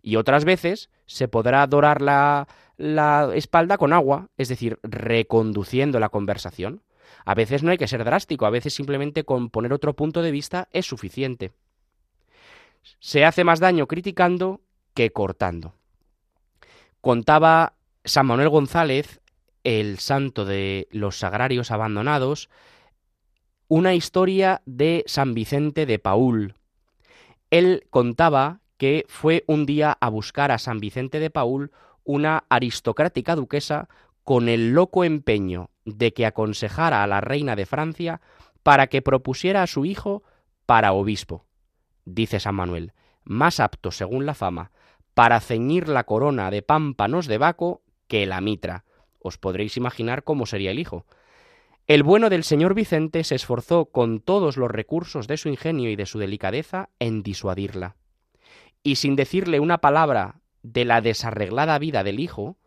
Y 0.04 0.18
otras 0.18 0.46
veces 0.46 0.92
se 1.08 1.28
podrá 1.28 1.66
dorar 1.66 2.04
la, 2.04 2.48
la 2.78 3.32
espalda 3.34 3.80
con 3.80 3.94
agua, 3.94 4.30
es 4.38 4.50
decir, 4.50 4.78
reconduciendo 4.84 6.00
la 6.00 6.10
conversación. 6.10 6.84
A 7.26 7.34
veces 7.34 7.64
no 7.64 7.72
hay 7.72 7.78
que 7.80 7.88
ser 7.88 8.04
drástico, 8.04 8.46
a 8.46 8.52
veces 8.52 8.76
simplemente 8.76 9.24
con 9.24 9.50
poner 9.50 9.74
otro 9.74 9.96
punto 9.96 10.22
de 10.22 10.32
vista 10.32 10.68
es 10.72 10.86
suficiente. 10.86 11.52
Se 13.00 13.26
hace 13.26 13.44
más 13.44 13.60
daño 13.60 13.88
criticando 13.88 14.62
que 14.94 15.12
cortando. 15.12 15.74
Contaba 17.02 17.74
San 18.04 18.28
Manuel 18.28 18.50
González, 18.50 19.22
el 19.64 20.00
santo 20.00 20.46
de 20.46 20.88
los 20.92 21.18
sagrarios 21.18 21.72
abandonados, 21.72 22.50
una 23.68 23.94
historia 23.94 24.62
de 24.66 25.04
San 25.08 25.34
Vicente 25.34 25.86
de 25.86 26.00
Paul. 26.00 26.56
Él 27.52 27.88
contaba 27.90 28.62
que 28.78 29.06
fue 29.08 29.44
un 29.48 29.66
día 29.66 29.98
a 30.00 30.10
buscar 30.10 30.52
a 30.52 30.58
San 30.58 30.80
Vicente 30.80 31.20
de 31.20 31.30
Paul 31.30 31.72
una 32.04 32.46
aristocrática 32.50 33.36
duquesa 33.36 33.90
con 34.24 34.50
el 34.50 34.72
loco 34.74 35.04
empeño 35.04 35.70
de 35.86 36.14
que 36.14 36.26
aconsejara 36.26 37.04
a 37.04 37.08
la 37.08 37.22
reina 37.22 37.56
de 37.56 37.66
Francia 37.66 38.22
para 38.64 38.88
que 38.88 39.02
propusiera 39.02 39.64
a 39.64 39.68
su 39.68 39.86
hijo 39.86 40.24
para 40.66 40.92
obispo. 40.94 41.46
Dice 42.06 42.40
San 42.40 42.56
Manuel, 42.56 42.94
más 43.24 43.60
apto, 43.60 43.92
según 43.92 44.26
la 44.26 44.34
fama, 44.34 44.72
para 45.14 45.40
ceñir 45.40 45.88
la 45.88 46.04
corona 46.04 46.52
de 46.52 46.62
pámpanos 46.62 47.28
de 47.28 47.38
Baco 47.38 47.82
que 48.08 48.26
la 48.26 48.42
mitra. 48.42 48.86
Os 49.20 49.38
podréis 49.38 49.78
imaginar 49.78 50.24
cómo 50.24 50.46
sería 50.46 50.72
el 50.72 50.80
hijo. 50.80 51.06
El 51.88 52.04
bueno 52.04 52.30
del 52.30 52.44
señor 52.44 52.74
Vicente 52.74 53.24
se 53.24 53.36
esforzó 53.36 53.86
con 53.86 54.20
todos 54.20 54.58
los 54.58 54.70
recursos 54.70 55.26
de 55.26 55.38
su 55.38 55.48
ingenio 55.48 55.90
y 55.90 55.96
de 55.96 56.06
su 56.06 56.20
delicadeza 56.20 56.90
en 57.00 57.24
disuadirla. 57.24 57.96
Y 58.84 58.98
sin 58.98 59.16
decirle 59.16 59.62
una 59.62 59.78
palabra 59.78 60.42
de 60.64 60.84
la 60.84 61.00
desarreglada 61.00 61.80
vida 61.80 62.04
del 62.04 62.20
hijo, 62.20 62.58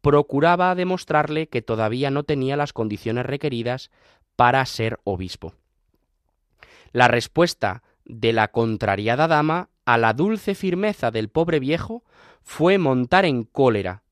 procuraba 0.00 0.74
demostrarle 0.74 1.48
que 1.48 1.62
todavía 1.62 2.10
no 2.10 2.24
tenía 2.24 2.56
las 2.56 2.72
condiciones 2.72 3.24
requeridas 3.24 3.92
para 4.34 4.66
ser 4.66 4.98
obispo. 5.04 5.54
La 6.90 7.06
respuesta 7.06 7.84
de 8.04 8.32
la 8.32 8.48
contrariada 8.48 9.28
dama 9.28 9.70
a 9.84 9.96
la 9.96 10.12
dulce 10.12 10.56
firmeza 10.56 11.12
del 11.12 11.28
pobre 11.28 11.60
viejo 11.60 12.02
fue 12.42 12.78
montar 12.78 13.26
en 13.26 13.44
cólera, 13.44 14.02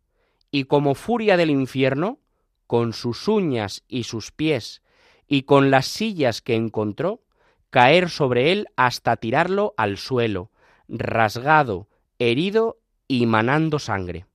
y 0.53 0.65
como 0.65 0.95
furia 0.95 1.37
del 1.37 1.51
infierno, 1.51 2.21
con 2.67 2.93
sus 2.93 3.29
uñas 3.29 3.83
y 3.89 4.05
sus 4.05 4.33
pies, 4.33 4.83
y 5.27 5.43
con 5.43 5.71
las 5.71 5.87
sillas 5.87 6.43
que 6.43 6.55
encontró, 6.55 7.23
caer 7.71 8.09
sobre 8.09 8.53
él 8.53 8.69
hasta 8.77 9.17
tirarlo 9.17 9.75
al 9.77 9.97
suelo, 9.97 10.51
rasgado, 10.89 11.89
herido 12.19 12.79
y 13.09 13.27
manando 13.27 13.79
sangre. 13.79 14.27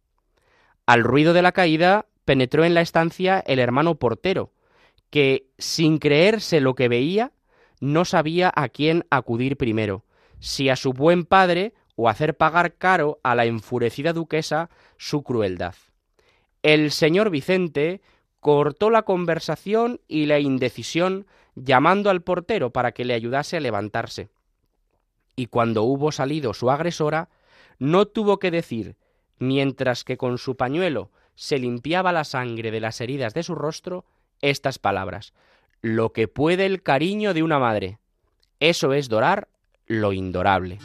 Al 0.85 1.03
ruido 1.03 1.33
de 1.33 1.41
la 1.41 1.51
caída 1.51 2.07
penetró 2.25 2.65
en 2.65 2.73
la 2.73 2.81
estancia 2.81 3.39
el 3.45 3.59
hermano 3.59 3.95
portero, 3.95 4.51
que, 5.09 5.47
sin 5.57 5.97
creerse 5.97 6.61
lo 6.61 6.75
que 6.75 6.87
veía, 6.87 7.31
no 7.79 8.05
sabía 8.05 8.51
a 8.55 8.69
quién 8.69 9.05
acudir 9.09 9.57
primero, 9.57 10.03
si 10.39 10.69
a 10.69 10.75
su 10.75 10.93
buen 10.93 11.25
padre 11.25 11.73
o 11.95 12.09
hacer 12.09 12.37
pagar 12.37 12.75
caro 12.75 13.19
a 13.23 13.35
la 13.35 13.45
enfurecida 13.45 14.13
duquesa 14.13 14.69
su 14.97 15.23
crueldad. 15.23 15.75
El 16.61 16.91
señor 16.91 17.29
Vicente 17.29 18.01
cortó 18.39 18.89
la 18.89 19.03
conversación 19.03 19.99
y 20.07 20.25
la 20.25 20.39
indecisión 20.39 21.25
llamando 21.55 22.09
al 22.09 22.21
portero 22.21 22.71
para 22.71 22.91
que 22.91 23.05
le 23.05 23.13
ayudase 23.13 23.57
a 23.57 23.59
levantarse. 23.59 24.29
Y 25.35 25.47
cuando 25.47 25.83
hubo 25.83 26.11
salido 26.11 26.53
su 26.53 26.69
agresora, 26.69 27.29
no 27.79 28.05
tuvo 28.05 28.39
que 28.39 28.51
decir, 28.51 28.95
mientras 29.39 30.03
que 30.03 30.17
con 30.17 30.37
su 30.37 30.55
pañuelo 30.55 31.11
se 31.35 31.57
limpiaba 31.57 32.11
la 32.11 32.25
sangre 32.25 32.71
de 32.71 32.81
las 32.81 32.99
heridas 32.99 33.33
de 33.33 33.43
su 33.43 33.55
rostro, 33.55 34.05
estas 34.41 34.79
palabras 34.79 35.33
Lo 35.81 36.11
que 36.11 36.27
puede 36.27 36.65
el 36.65 36.81
cariño 36.83 37.33
de 37.33 37.43
una 37.43 37.59
madre. 37.59 37.99
Eso 38.59 38.91
es 38.93 39.07
dorar 39.07 39.47
lo 39.87 40.11
indorable. 40.11 40.79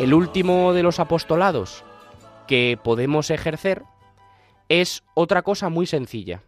El 0.00 0.14
último 0.14 0.72
de 0.72 0.82
los 0.82 0.98
apostolados 0.98 1.84
que 2.48 2.78
podemos 2.82 3.28
ejercer 3.28 3.82
es 4.70 5.04
otra 5.12 5.42
cosa 5.42 5.68
muy 5.68 5.86
sencilla, 5.86 6.42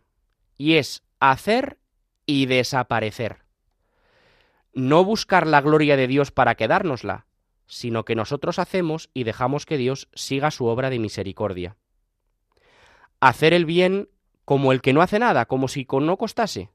y 0.57 0.77
es 0.77 1.03
hacer 1.21 1.77
y 2.25 2.47
desaparecer. 2.47 3.43
No 4.73 5.05
buscar 5.05 5.47
la 5.47 5.61
gloria 5.61 5.99
de 5.99 6.07
Dios 6.07 6.31
para 6.31 6.55
quedárnosla, 6.55 7.27
sino 7.67 8.07
que 8.07 8.15
nosotros 8.15 8.59
hacemos 8.59 9.11
y 9.13 9.25
dejamos 9.25 9.67
que 9.67 9.77
Dios 9.77 10.09
siga 10.15 10.51
su 10.51 10.65
obra 10.65 10.89
de 10.89 10.99
misericordia. 10.99 11.77
Hacer 13.21 13.53
el 13.53 13.67
bien 13.67 14.09
como 14.47 14.73
el 14.73 14.81
que 14.81 14.95
no 14.95 15.03
hace 15.03 15.19
nada, 15.19 15.45
como 15.45 15.69
si 15.69 15.87
no 15.91 16.17
costase. 16.17 16.71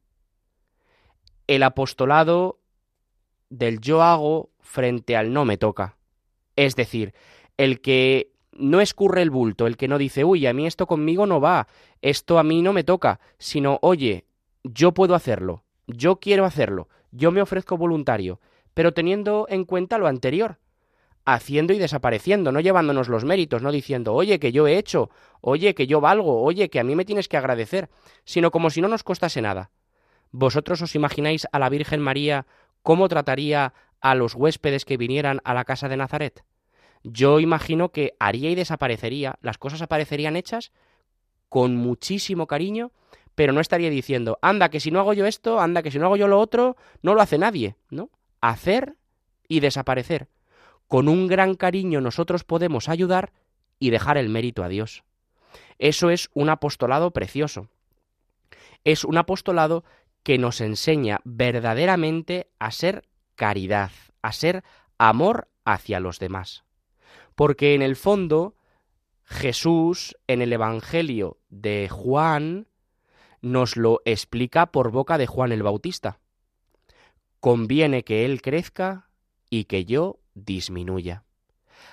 El 1.48 1.64
apostolado 1.64 2.60
del 3.50 3.82
yo 3.82 4.04
hago 4.04 4.52
frente 4.60 5.18
al 5.18 5.34
no 5.34 5.44
me 5.44 5.58
toca. 5.58 5.97
Es 6.58 6.76
decir, 6.76 7.14
el 7.56 7.80
que 7.80 8.34
no 8.52 8.82
escurre 8.82 9.22
el 9.22 9.30
bulto, 9.30 9.68
el 9.68 9.78
que 9.78 9.88
no 9.88 9.98
dice, 9.98 10.26
uy, 10.26 10.46
a 10.48 10.54
mí 10.54 10.68
esto 10.68 10.88
conmigo 10.88 11.26
no 11.26 11.40
va, 11.40 11.68
esto 12.02 12.40
a 12.40 12.44
mí 12.44 12.62
no 12.62 12.74
me 12.74 12.84
toca, 12.84 13.20
sino, 13.38 13.80
oye, 13.82 14.26
yo 14.64 14.94
puedo 14.94 15.16
hacerlo, 15.16 15.64
yo 15.86 16.20
quiero 16.20 16.44
hacerlo, 16.44 16.90
yo 17.12 17.32
me 17.32 17.42
ofrezco 17.42 17.78
voluntario, 17.78 18.42
pero 18.74 18.94
teniendo 18.94 19.46
en 19.50 19.66
cuenta 19.66 20.00
lo 20.00 20.08
anterior, 20.08 20.58
haciendo 21.26 21.74
y 21.74 21.78
desapareciendo, 21.78 22.52
no 22.52 22.60
llevándonos 22.60 23.08
los 23.08 23.24
méritos, 23.24 23.62
no 23.62 23.72
diciendo, 23.72 24.16
oye, 24.16 24.40
que 24.40 24.52
yo 24.52 24.66
he 24.66 24.78
hecho, 24.78 25.12
oye, 25.42 25.76
que 25.76 25.86
yo 25.86 26.02
valgo, 26.02 26.42
oye, 26.42 26.70
que 26.70 26.80
a 26.80 26.84
mí 26.84 26.96
me 26.96 27.06
tienes 27.06 27.28
que 27.28 27.38
agradecer, 27.38 27.90
sino 28.24 28.50
como 28.50 28.72
si 28.72 28.82
no 28.82 28.88
nos 28.88 29.04
costase 29.04 29.42
nada. 29.42 29.70
¿Vosotros 30.32 30.82
os 30.82 30.96
imagináis 30.96 31.48
a 31.52 31.60
la 31.60 31.70
Virgen 31.70 32.02
María 32.02 32.48
cómo 32.82 33.10
trataría 33.10 33.74
a 34.02 34.16
los 34.16 34.36
huéspedes 34.36 34.86
que 34.86 34.98
vinieran 34.98 35.42
a 35.44 35.54
la 35.54 35.66
casa 35.66 35.90
de 35.90 35.98
Nazaret? 35.98 36.44
Yo 37.04 37.40
imagino 37.40 37.90
que 37.90 38.14
haría 38.20 38.50
y 38.50 38.56
desaparecería, 38.56 39.38
las 39.42 39.58
cosas 39.58 39.82
aparecerían 39.82 40.36
hechas 40.36 40.72
con 41.50 41.76
muchísimo 41.76 42.48
cariño, 42.48 42.92
pero 43.36 43.54
no 43.54 43.62
estaría 43.62 43.90
diciendo, 43.90 44.40
anda, 44.42 44.70
que 44.70 44.80
si 44.80 44.92
no 44.92 45.00
hago 45.00 45.14
yo 45.14 45.26
esto, 45.26 45.60
anda, 45.60 45.84
que 45.84 45.92
si 45.92 46.00
no 46.00 46.06
hago 46.08 46.18
yo 46.18 46.28
lo 46.28 46.40
otro, 46.40 46.76
no 47.02 47.14
lo 47.14 47.22
hace 47.22 47.38
nadie, 47.38 47.76
¿no? 47.90 48.10
Hacer 48.42 48.96
y 49.48 49.60
desaparecer. 49.60 50.28
Con 50.88 51.08
un 51.08 51.28
gran 51.28 51.56
cariño 51.56 52.02
nosotros 52.02 52.44
podemos 52.44 52.90
ayudar 52.90 53.32
y 53.80 53.90
dejar 53.90 54.18
el 54.18 54.30
mérito 54.30 54.64
a 54.64 54.70
Dios. 54.70 55.04
Eso 55.80 56.10
es 56.10 56.30
un 56.34 56.50
apostolado 56.50 57.12
precioso. 57.12 57.70
Es 58.84 59.04
un 59.04 59.18
apostolado 59.18 59.84
que 60.24 60.38
nos 60.38 60.62
enseña 60.62 61.22
verdaderamente 61.24 62.50
a 62.60 62.72
ser 62.72 63.04
caridad, 63.38 63.92
a 64.22 64.34
ser 64.34 64.66
amor 64.98 65.48
hacia 65.64 66.02
los 66.02 66.20
demás. 66.20 66.66
Porque 67.36 67.74
en 67.74 67.82
el 67.82 67.96
fondo 67.96 68.58
Jesús 69.24 70.18
en 70.28 70.42
el 70.42 70.52
Evangelio 70.52 71.38
de 71.50 71.88
Juan 71.90 72.68
nos 73.42 73.78
lo 73.78 74.02
explica 74.04 74.66
por 74.68 74.92
boca 74.92 75.18
de 75.18 75.28
Juan 75.28 75.54
el 75.54 75.64
Bautista. 75.64 76.20
Conviene 77.40 78.04
que 78.04 78.26
Él 78.26 78.42
crezca 78.42 79.10
y 79.50 79.66
que 79.66 79.86
yo 79.86 80.20
disminuya. 80.34 81.24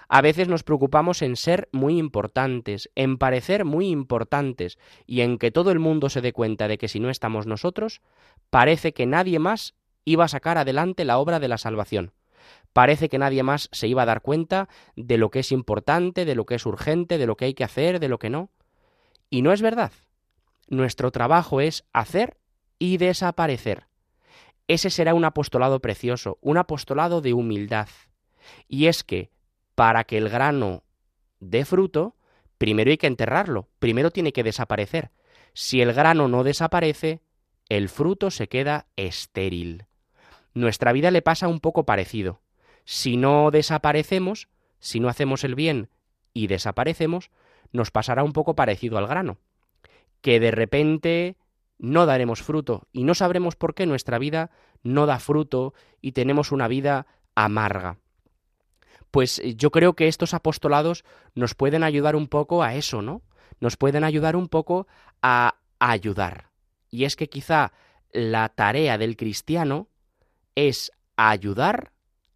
A 0.09 0.21
veces 0.21 0.49
nos 0.49 0.63
preocupamos 0.63 1.23
en 1.23 1.37
ser 1.37 1.69
muy 1.73 1.99
importantes, 1.99 2.91
en 2.95 3.19
parecer 3.19 3.65
muy 3.65 3.89
importantes 3.89 4.79
y 5.07 5.21
en 5.21 5.39
que 5.39 5.51
todo 5.51 5.71
el 5.71 5.79
mundo 5.79 6.09
se 6.09 6.21
dé 6.21 6.33
cuenta 6.33 6.69
de 6.69 6.79
que 6.79 6.89
si 6.89 7.01
no 7.01 7.11
estamos 7.11 7.47
nosotros, 7.47 8.01
parece 8.51 8.93
que 8.93 9.07
nadie 9.07 9.39
más 9.39 9.75
iba 10.05 10.25
a 10.25 10.29
sacar 10.29 10.59
adelante 10.59 11.05
la 11.05 11.19
obra 11.19 11.41
de 11.41 11.49
la 11.49 11.59
salvación. 11.59 12.13
Parece 12.73 13.09
que 13.09 13.19
nadie 13.19 13.43
más 13.43 13.69
se 13.73 13.89
iba 13.89 14.03
a 14.03 14.07
dar 14.07 14.21
cuenta 14.21 14.69
de 14.97 15.17
lo 15.17 15.31
que 15.31 15.41
es 15.41 15.53
importante, 15.53 16.25
de 16.25 16.35
lo 16.35 16.45
que 16.45 16.57
es 16.57 16.67
urgente, 16.67 17.19
de 17.19 17.27
lo 17.27 17.37
que 17.37 17.47
hay 17.47 17.55
que 17.55 17.65
hacer, 17.65 18.01
de 18.01 18.09
lo 18.09 18.19
que 18.19 18.31
no. 18.31 18.51
Y 19.31 19.43
no 19.43 19.53
es 19.53 19.63
verdad. 19.63 19.93
Nuestro 20.69 21.11
trabajo 21.11 21.61
es 21.61 21.85
hacer 21.93 22.37
y 22.79 22.97
desaparecer. 22.97 23.87
Ese 24.67 24.91
será 24.91 25.15
un 25.15 25.25
apostolado 25.25 25.81
precioso, 25.81 26.39
un 26.41 26.57
apostolado 26.57 27.21
de 27.21 27.33
humildad. 27.33 27.89
Y 28.67 28.87
es 28.87 29.05
que, 29.05 29.31
para 29.75 30.05
que 30.05 30.19
el 30.19 30.29
grano 30.29 30.83
dé 31.39 31.65
fruto, 31.65 32.17
primero 32.59 32.91
hay 32.91 32.97
que 32.97 33.07
enterrarlo, 33.07 33.69
primero 33.79 34.11
tiene 34.11 34.33
que 34.33 34.43
desaparecer. 34.43 35.11
Si 35.53 35.81
el 35.81 35.93
grano 35.93 36.29
no 36.29 36.43
desaparece, 36.45 37.21
el 37.69 37.89
fruto 37.89 38.31
se 38.31 38.49
queda 38.49 38.87
estéril 38.97 39.87
nuestra 40.55 40.93
vida 40.93 41.11
le 41.11 41.23
pasa 41.23 41.49
un 41.49 41.61
poco 41.61 41.85
parecido. 41.85 42.41
Si 42.85 43.17
no 43.17 43.51
desaparecemos, 43.51 44.49
si 44.79 45.01
no 45.01 45.09
hacemos 45.09 45.45
el 45.45 45.55
bien 45.55 45.89
y 46.33 46.47
desaparecemos, 46.47 47.31
nos 47.73 47.91
pasará 47.91 48.23
un 48.23 48.33
poco 48.33 48.55
parecido 48.55 48.99
al 48.99 49.07
grano, 49.07 49.39
que 50.21 50.41
de 50.41 50.51
repente 50.51 51.37
no 51.79 52.07
daremos 52.07 52.43
fruto 52.43 52.87
y 52.93 53.05
no 53.05 53.15
sabremos 53.15 53.57
por 53.57 53.75
qué 53.75 53.87
nuestra 53.87 54.19
vida 54.19 54.51
no 54.83 55.07
da 55.07 55.19
fruto 55.19 55.75
y 56.01 56.13
tenemos 56.13 56.53
una 56.53 56.69
vida 56.69 57.07
amarga. 57.35 57.99
Pues 59.11 59.39
eh, 59.39 59.55
yo 59.57 59.71
creo 59.71 59.95
que 59.95 60.09
estos 60.09 60.35
apostolados 60.35 61.05
nos 61.35 61.55
pueden 61.55 61.83
ayudar 61.83 62.17
un 62.17 62.29
poco 62.29 62.63
a 62.63 62.75
eso, 62.75 63.03
¿no? 63.03 63.23
Nos 63.61 63.77
pueden 63.77 64.05
ayudar 64.05 64.37
un 64.37 64.49
poco 64.49 64.87
a 65.23 65.57
ayudar. 65.79 66.51
Y 66.91 67.05
es 67.05 67.17
que 67.17 67.29
quizá 67.29 67.73
la 68.13 68.49
tarea 68.51 68.99
del 68.99 69.17
cristiano 69.17 69.89
es 70.55 70.93
ayudar 71.17 71.93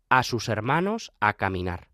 a 0.09 0.23
sus 0.23 0.49
hermanos 0.49 1.13
a 1.21 1.35
caminar. 1.35 1.89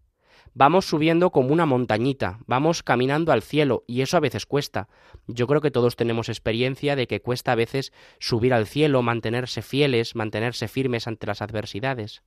Vamos 0.57 0.85
subiendo 0.85 1.31
como 1.31 1.53
una 1.53 1.67
montañita, 1.67 2.39
vamos 2.47 2.85
caminando 2.85 3.33
al 3.33 3.43
cielo 3.43 3.83
y 3.89 4.03
eso 4.03 4.17
a 4.17 4.21
veces 4.21 4.47
cuesta. 4.47 4.89
Yo 5.27 5.49
creo 5.49 5.61
que 5.61 5.73
todos 5.73 5.97
tenemos 5.97 6.29
experiencia 6.29 6.95
de 6.95 7.09
que 7.09 7.21
cuesta 7.21 7.53
a 7.53 7.57
veces 7.57 7.93
subir 8.21 8.55
al 8.55 8.69
cielo, 8.69 9.03
mantenerse 9.03 9.63
fieles, 9.63 10.15
mantenerse 10.15 10.69
firmes 10.69 11.09
ante 11.09 11.27
las 11.27 11.43
adversidades. 11.43 12.23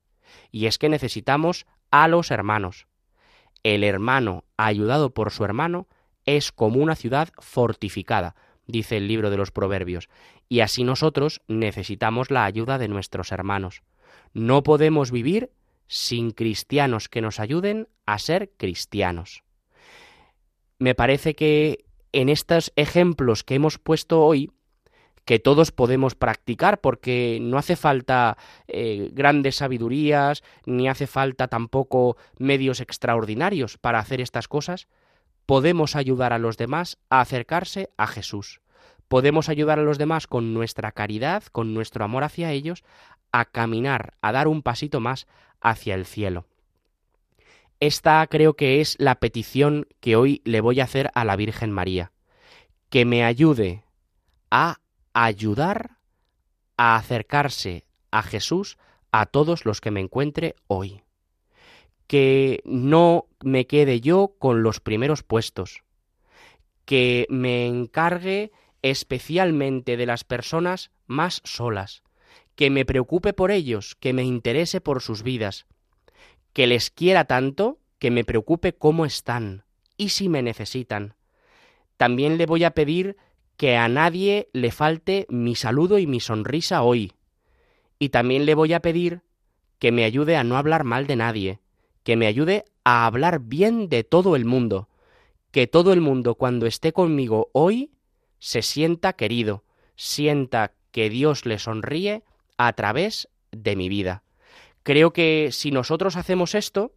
Y 0.52 0.66
es 0.66 0.78
que 0.78 0.90
necesitamos 0.90 1.66
a 1.90 2.10
los 2.10 2.30
hermanos. 2.32 2.88
El 3.64 3.86
hermano, 3.86 4.44
ayudado 4.58 5.14
por 5.14 5.32
su 5.32 5.46
hermano, 5.46 5.88
es 6.26 6.52
como 6.52 6.82
una 6.82 6.96
ciudad 6.96 7.30
fortificada, 7.40 8.36
dice 8.68 8.98
el 8.98 9.08
libro 9.08 9.30
de 9.30 9.38
los 9.38 9.52
Proverbios, 9.52 10.10
y 10.48 10.60
así 10.60 10.84
nosotros 10.84 11.42
necesitamos 11.48 12.30
la 12.30 12.46
ayuda 12.46 12.78
de 12.78 12.88
nuestros 12.88 13.32
hermanos. 13.32 13.82
No 14.34 14.64
podemos 14.64 15.12
vivir 15.12 15.50
sin 15.88 16.32
cristianos 16.32 17.10
que 17.10 17.22
nos 17.22 17.40
ayuden 17.40 17.88
a 18.06 18.20
ser 18.20 18.52
cristianos. 18.58 19.44
Me 20.80 20.94
parece 20.94 21.34
que 21.34 21.86
en 22.12 22.30
estos 22.30 22.72
ejemplos 22.76 23.44
que 23.44 23.56
hemos 23.56 23.80
puesto 23.80 24.24
hoy 24.24 24.52
que 25.28 25.40
todos 25.40 25.74
podemos 25.74 26.16
practicar 26.16 26.80
porque 26.80 27.40
no 27.42 27.58
hace 27.58 27.76
falta 27.76 28.38
eh, 28.70 29.10
grandes 29.12 29.58
sabidurías, 29.58 30.42
ni 30.66 30.88
hace 30.88 31.06
falta 31.06 31.50
tampoco 31.50 32.16
medios 32.38 32.80
extraordinarios 32.80 33.78
para 33.78 34.00
hacer 34.00 34.22
estas 34.22 34.48
cosas, 34.48 34.88
podemos 35.48 35.96
ayudar 35.96 36.34
a 36.34 36.38
los 36.38 36.58
demás 36.58 37.00
a 37.10 37.22
acercarse 37.22 37.90
a 37.98 38.06
Jesús. 38.06 38.62
Podemos 39.08 39.48
ayudar 39.50 39.80
a 39.80 39.84
los 39.84 39.98
demás 39.98 40.28
con 40.28 40.54
nuestra 40.54 40.92
caridad, 40.92 41.44
con 41.52 41.74
nuestro 41.74 42.04
amor 42.04 42.26
hacia 42.26 42.52
ellos, 42.52 42.84
a 43.32 43.46
caminar, 43.46 44.14
a 44.22 44.34
dar 44.34 44.50
un 44.50 44.62
pasito 44.62 45.00
más 45.00 45.26
hacia 45.62 45.96
el 45.96 46.06
cielo. 46.06 46.46
Esta 47.80 48.28
creo 48.28 48.56
que 48.56 48.82
es 48.82 48.98
la 49.00 49.16
petición 49.16 49.88
que 50.02 50.18
hoy 50.18 50.42
le 50.44 50.60
voy 50.62 50.82
a 50.82 50.84
hacer 50.84 51.12
a 51.16 51.24
la 51.24 51.38
Virgen 51.38 51.72
María, 51.72 52.12
que 52.90 53.06
me 53.06 53.24
ayude 53.24 53.84
a 54.52 54.82
ayudar 55.14 55.98
a 56.76 56.98
acercarse 56.98 57.86
a 58.12 58.22
Jesús 58.22 58.78
a 59.12 59.26
todos 59.26 59.66
los 59.66 59.80
que 59.80 59.92
me 59.92 60.02
encuentre 60.02 60.56
hoy. 60.68 61.04
Que 62.08 62.62
no 62.66 63.27
me 63.44 63.68
quede 63.68 64.02
yo 64.02 64.36
con 64.40 64.64
los 64.64 64.80
primeros 64.80 65.24
puestos. 65.24 65.84
Que 66.86 67.26
me 67.30 67.68
encargue 67.68 68.52
especialmente 68.82 69.98
de 69.98 70.06
las 70.06 70.24
personas 70.24 70.92
más 71.06 71.42
solas. 71.44 72.04
Que 72.56 72.70
me 72.70 72.86
preocupe 72.86 73.34
por 73.34 73.52
ellos, 73.52 73.96
que 73.96 74.14
me 74.14 74.24
interese 74.24 74.82
por 74.82 75.02
sus 75.02 75.24
vidas. 75.24 75.66
Que 76.54 76.68
les 76.68 76.90
quiera 76.90 77.26
tanto 77.26 77.80
que 78.00 78.12
me 78.12 78.24
preocupe 78.24 78.74
cómo 78.74 79.06
están 79.06 79.64
y 79.98 80.10
si 80.10 80.30
me 80.30 80.42
necesitan. 80.42 81.16
También 81.98 82.38
le 82.38 82.46
voy 82.46 82.64
a 82.64 82.72
pedir 82.72 83.18
que 83.58 83.76
a 83.76 83.88
nadie 83.90 84.50
le 84.54 84.72
falte 84.72 85.26
mi 85.30 85.56
saludo 85.56 85.98
y 85.98 86.06
mi 86.06 86.20
sonrisa 86.20 86.84
hoy. 86.84 87.14
Y 88.00 88.10
también 88.10 88.46
le 88.46 88.54
voy 88.54 88.74
a 88.74 88.82
pedir 88.82 89.22
que 89.80 89.92
me 89.92 90.04
ayude 90.04 90.36
a 90.36 90.44
no 90.44 90.58
hablar 90.58 90.84
mal 90.84 91.08
de 91.08 91.16
nadie, 91.16 91.60
que 92.04 92.16
me 92.16 92.28
ayude 92.28 92.66
a 92.90 93.06
hablar 93.06 93.42
bien 93.42 93.90
de 93.90 94.06
todo 94.06 94.38
el 94.38 94.46
mundo, 94.46 94.88
que 95.52 95.68
todo 95.68 95.92
el 95.92 96.00
mundo 96.00 96.36
cuando 96.36 96.66
esté 96.66 96.94
conmigo 96.94 97.50
hoy 97.52 97.92
se 98.40 98.62
sienta 98.62 99.12
querido, 99.12 99.66
sienta 99.98 100.72
que 100.92 101.10
Dios 101.10 101.46
le 101.46 101.60
sonríe 101.60 102.24
a 102.56 102.72
través 102.72 103.28
de 103.52 103.76
mi 103.76 103.90
vida. 103.90 104.24
Creo 104.84 105.12
que 105.12 105.50
si 105.52 105.70
nosotros 105.70 106.16
hacemos 106.16 106.56
esto 106.56 106.94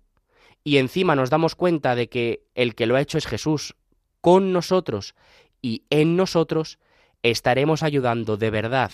y 0.63 0.77
encima 0.77 1.17
nos 1.17 1.29
damos 1.29 1.57
cuenta 1.57 1.97
de 1.97 2.09
que 2.09 2.45
el 2.55 2.77
que 2.77 2.87
lo 2.87 2.95
ha 2.95 3.01
hecho 3.01 3.19
es 3.19 3.27
Jesús 3.27 3.75
con 4.21 4.53
nosotros 4.53 5.17
y 5.61 5.87
en 5.91 6.15
nosotros 6.15 6.79
estaremos 7.25 7.83
ayudando 7.83 8.37
de 8.37 8.51
verdad 8.51 8.93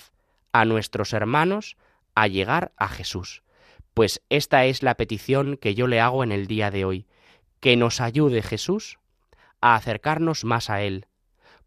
a 0.50 0.64
nuestros 0.64 1.12
hermanos 1.12 1.76
a 2.14 2.26
llegar 2.26 2.72
a 2.78 2.88
Jesús. 2.88 3.42
Pues 3.96 4.20
esta 4.28 4.66
es 4.66 4.82
la 4.82 4.94
petición 4.96 5.56
que 5.56 5.74
yo 5.74 5.86
le 5.86 6.00
hago 6.00 6.22
en 6.22 6.30
el 6.30 6.46
día 6.46 6.70
de 6.70 6.84
hoy, 6.84 7.06
que 7.60 7.78
nos 7.78 8.02
ayude 8.02 8.42
Jesús 8.42 8.98
a 9.62 9.74
acercarnos 9.74 10.44
más 10.44 10.68
a 10.68 10.82
Él, 10.82 11.06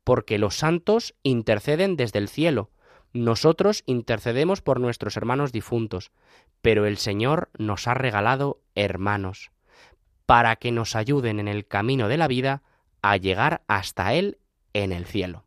porque 0.04 0.38
los 0.38 0.56
santos 0.56 1.16
interceden 1.24 1.98
desde 1.98 2.20
el 2.20 2.30
cielo, 2.30 2.70
nosotros 3.14 3.82
intercedemos 3.88 4.62
por 4.62 4.80
nuestros 4.80 5.18
hermanos 5.18 5.52
difuntos, 5.52 6.12
pero 6.62 6.86
el 6.86 6.98
Señor 6.98 7.50
nos 7.58 7.88
ha 7.88 7.96
regalado 7.96 8.62
hermanos, 8.76 9.50
para 10.28 10.56
que 10.58 10.72
nos 10.72 10.96
ayuden 10.96 11.40
en 11.40 11.48
el 11.48 11.66
camino 11.66 12.08
de 12.10 12.18
la 12.18 12.28
vida 12.28 12.62
a 13.02 13.18
llegar 13.18 13.64
hasta 13.66 14.14
Él 14.14 14.38
en 14.74 14.92
el 14.92 15.06
cielo. 15.06 15.46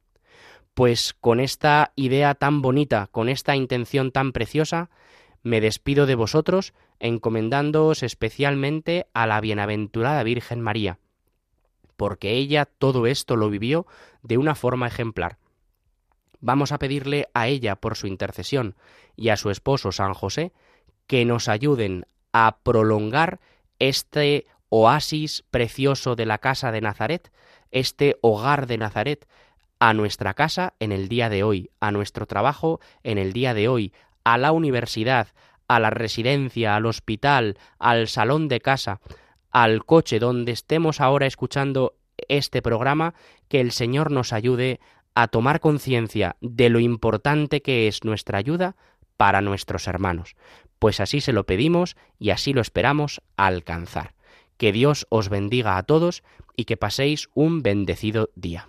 Pues 0.74 1.14
con 1.14 1.38
esta 1.38 1.92
idea 1.94 2.34
tan 2.34 2.60
bonita, 2.60 3.06
con 3.12 3.28
esta 3.28 3.54
intención 3.54 4.10
tan 4.10 4.32
preciosa, 4.32 4.90
me 5.42 5.60
despido 5.60 6.06
de 6.06 6.14
vosotros 6.14 6.72
encomendándoos 7.00 8.02
especialmente 8.02 9.06
a 9.12 9.26
la 9.26 9.40
bienaventurada 9.40 10.22
Virgen 10.22 10.60
María, 10.60 10.98
porque 11.96 12.32
ella 12.32 12.64
todo 12.66 13.06
esto 13.06 13.36
lo 13.36 13.50
vivió 13.50 13.86
de 14.22 14.38
una 14.38 14.54
forma 14.54 14.86
ejemplar. 14.86 15.38
Vamos 16.40 16.72
a 16.72 16.78
pedirle 16.78 17.28
a 17.34 17.48
ella 17.48 17.76
por 17.76 17.96
su 17.96 18.06
intercesión 18.06 18.74
y 19.16 19.28
a 19.28 19.36
su 19.36 19.50
esposo 19.50 19.92
San 19.92 20.14
José 20.14 20.52
que 21.06 21.24
nos 21.24 21.48
ayuden 21.48 22.04
a 22.32 22.58
prolongar 22.62 23.40
este 23.78 24.46
oasis 24.68 25.44
precioso 25.50 26.16
de 26.16 26.26
la 26.26 26.38
casa 26.38 26.72
de 26.72 26.80
Nazaret, 26.80 27.30
este 27.70 28.16
hogar 28.22 28.66
de 28.66 28.78
Nazaret 28.78 29.28
a 29.78 29.94
nuestra 29.94 30.34
casa 30.34 30.74
en 30.78 30.92
el 30.92 31.08
día 31.08 31.28
de 31.28 31.42
hoy, 31.42 31.70
a 31.80 31.90
nuestro 31.90 32.26
trabajo 32.26 32.80
en 33.02 33.18
el 33.18 33.32
día 33.32 33.52
de 33.52 33.68
hoy, 33.68 33.92
a 34.24 34.38
la 34.38 34.52
universidad, 34.52 35.28
a 35.68 35.80
la 35.80 35.90
residencia, 35.90 36.76
al 36.76 36.86
hospital, 36.86 37.58
al 37.78 38.08
salón 38.08 38.48
de 38.48 38.60
casa, 38.60 39.00
al 39.50 39.84
coche 39.84 40.18
donde 40.18 40.52
estemos 40.52 41.00
ahora 41.00 41.26
escuchando 41.26 41.94
este 42.28 42.62
programa, 42.62 43.14
que 43.48 43.60
el 43.60 43.72
Señor 43.72 44.10
nos 44.10 44.32
ayude 44.32 44.80
a 45.14 45.28
tomar 45.28 45.60
conciencia 45.60 46.36
de 46.40 46.70
lo 46.70 46.80
importante 46.80 47.62
que 47.62 47.88
es 47.88 48.04
nuestra 48.04 48.38
ayuda 48.38 48.76
para 49.16 49.40
nuestros 49.40 49.86
hermanos. 49.86 50.36
Pues 50.78 51.00
así 51.00 51.20
se 51.20 51.32
lo 51.32 51.44
pedimos 51.44 51.96
y 52.18 52.30
así 52.30 52.52
lo 52.52 52.60
esperamos 52.60 53.22
alcanzar. 53.36 54.14
Que 54.56 54.72
Dios 54.72 55.06
os 55.10 55.28
bendiga 55.28 55.76
a 55.76 55.82
todos 55.82 56.22
y 56.56 56.64
que 56.64 56.76
paséis 56.76 57.28
un 57.34 57.62
bendecido 57.62 58.30
día. 58.34 58.68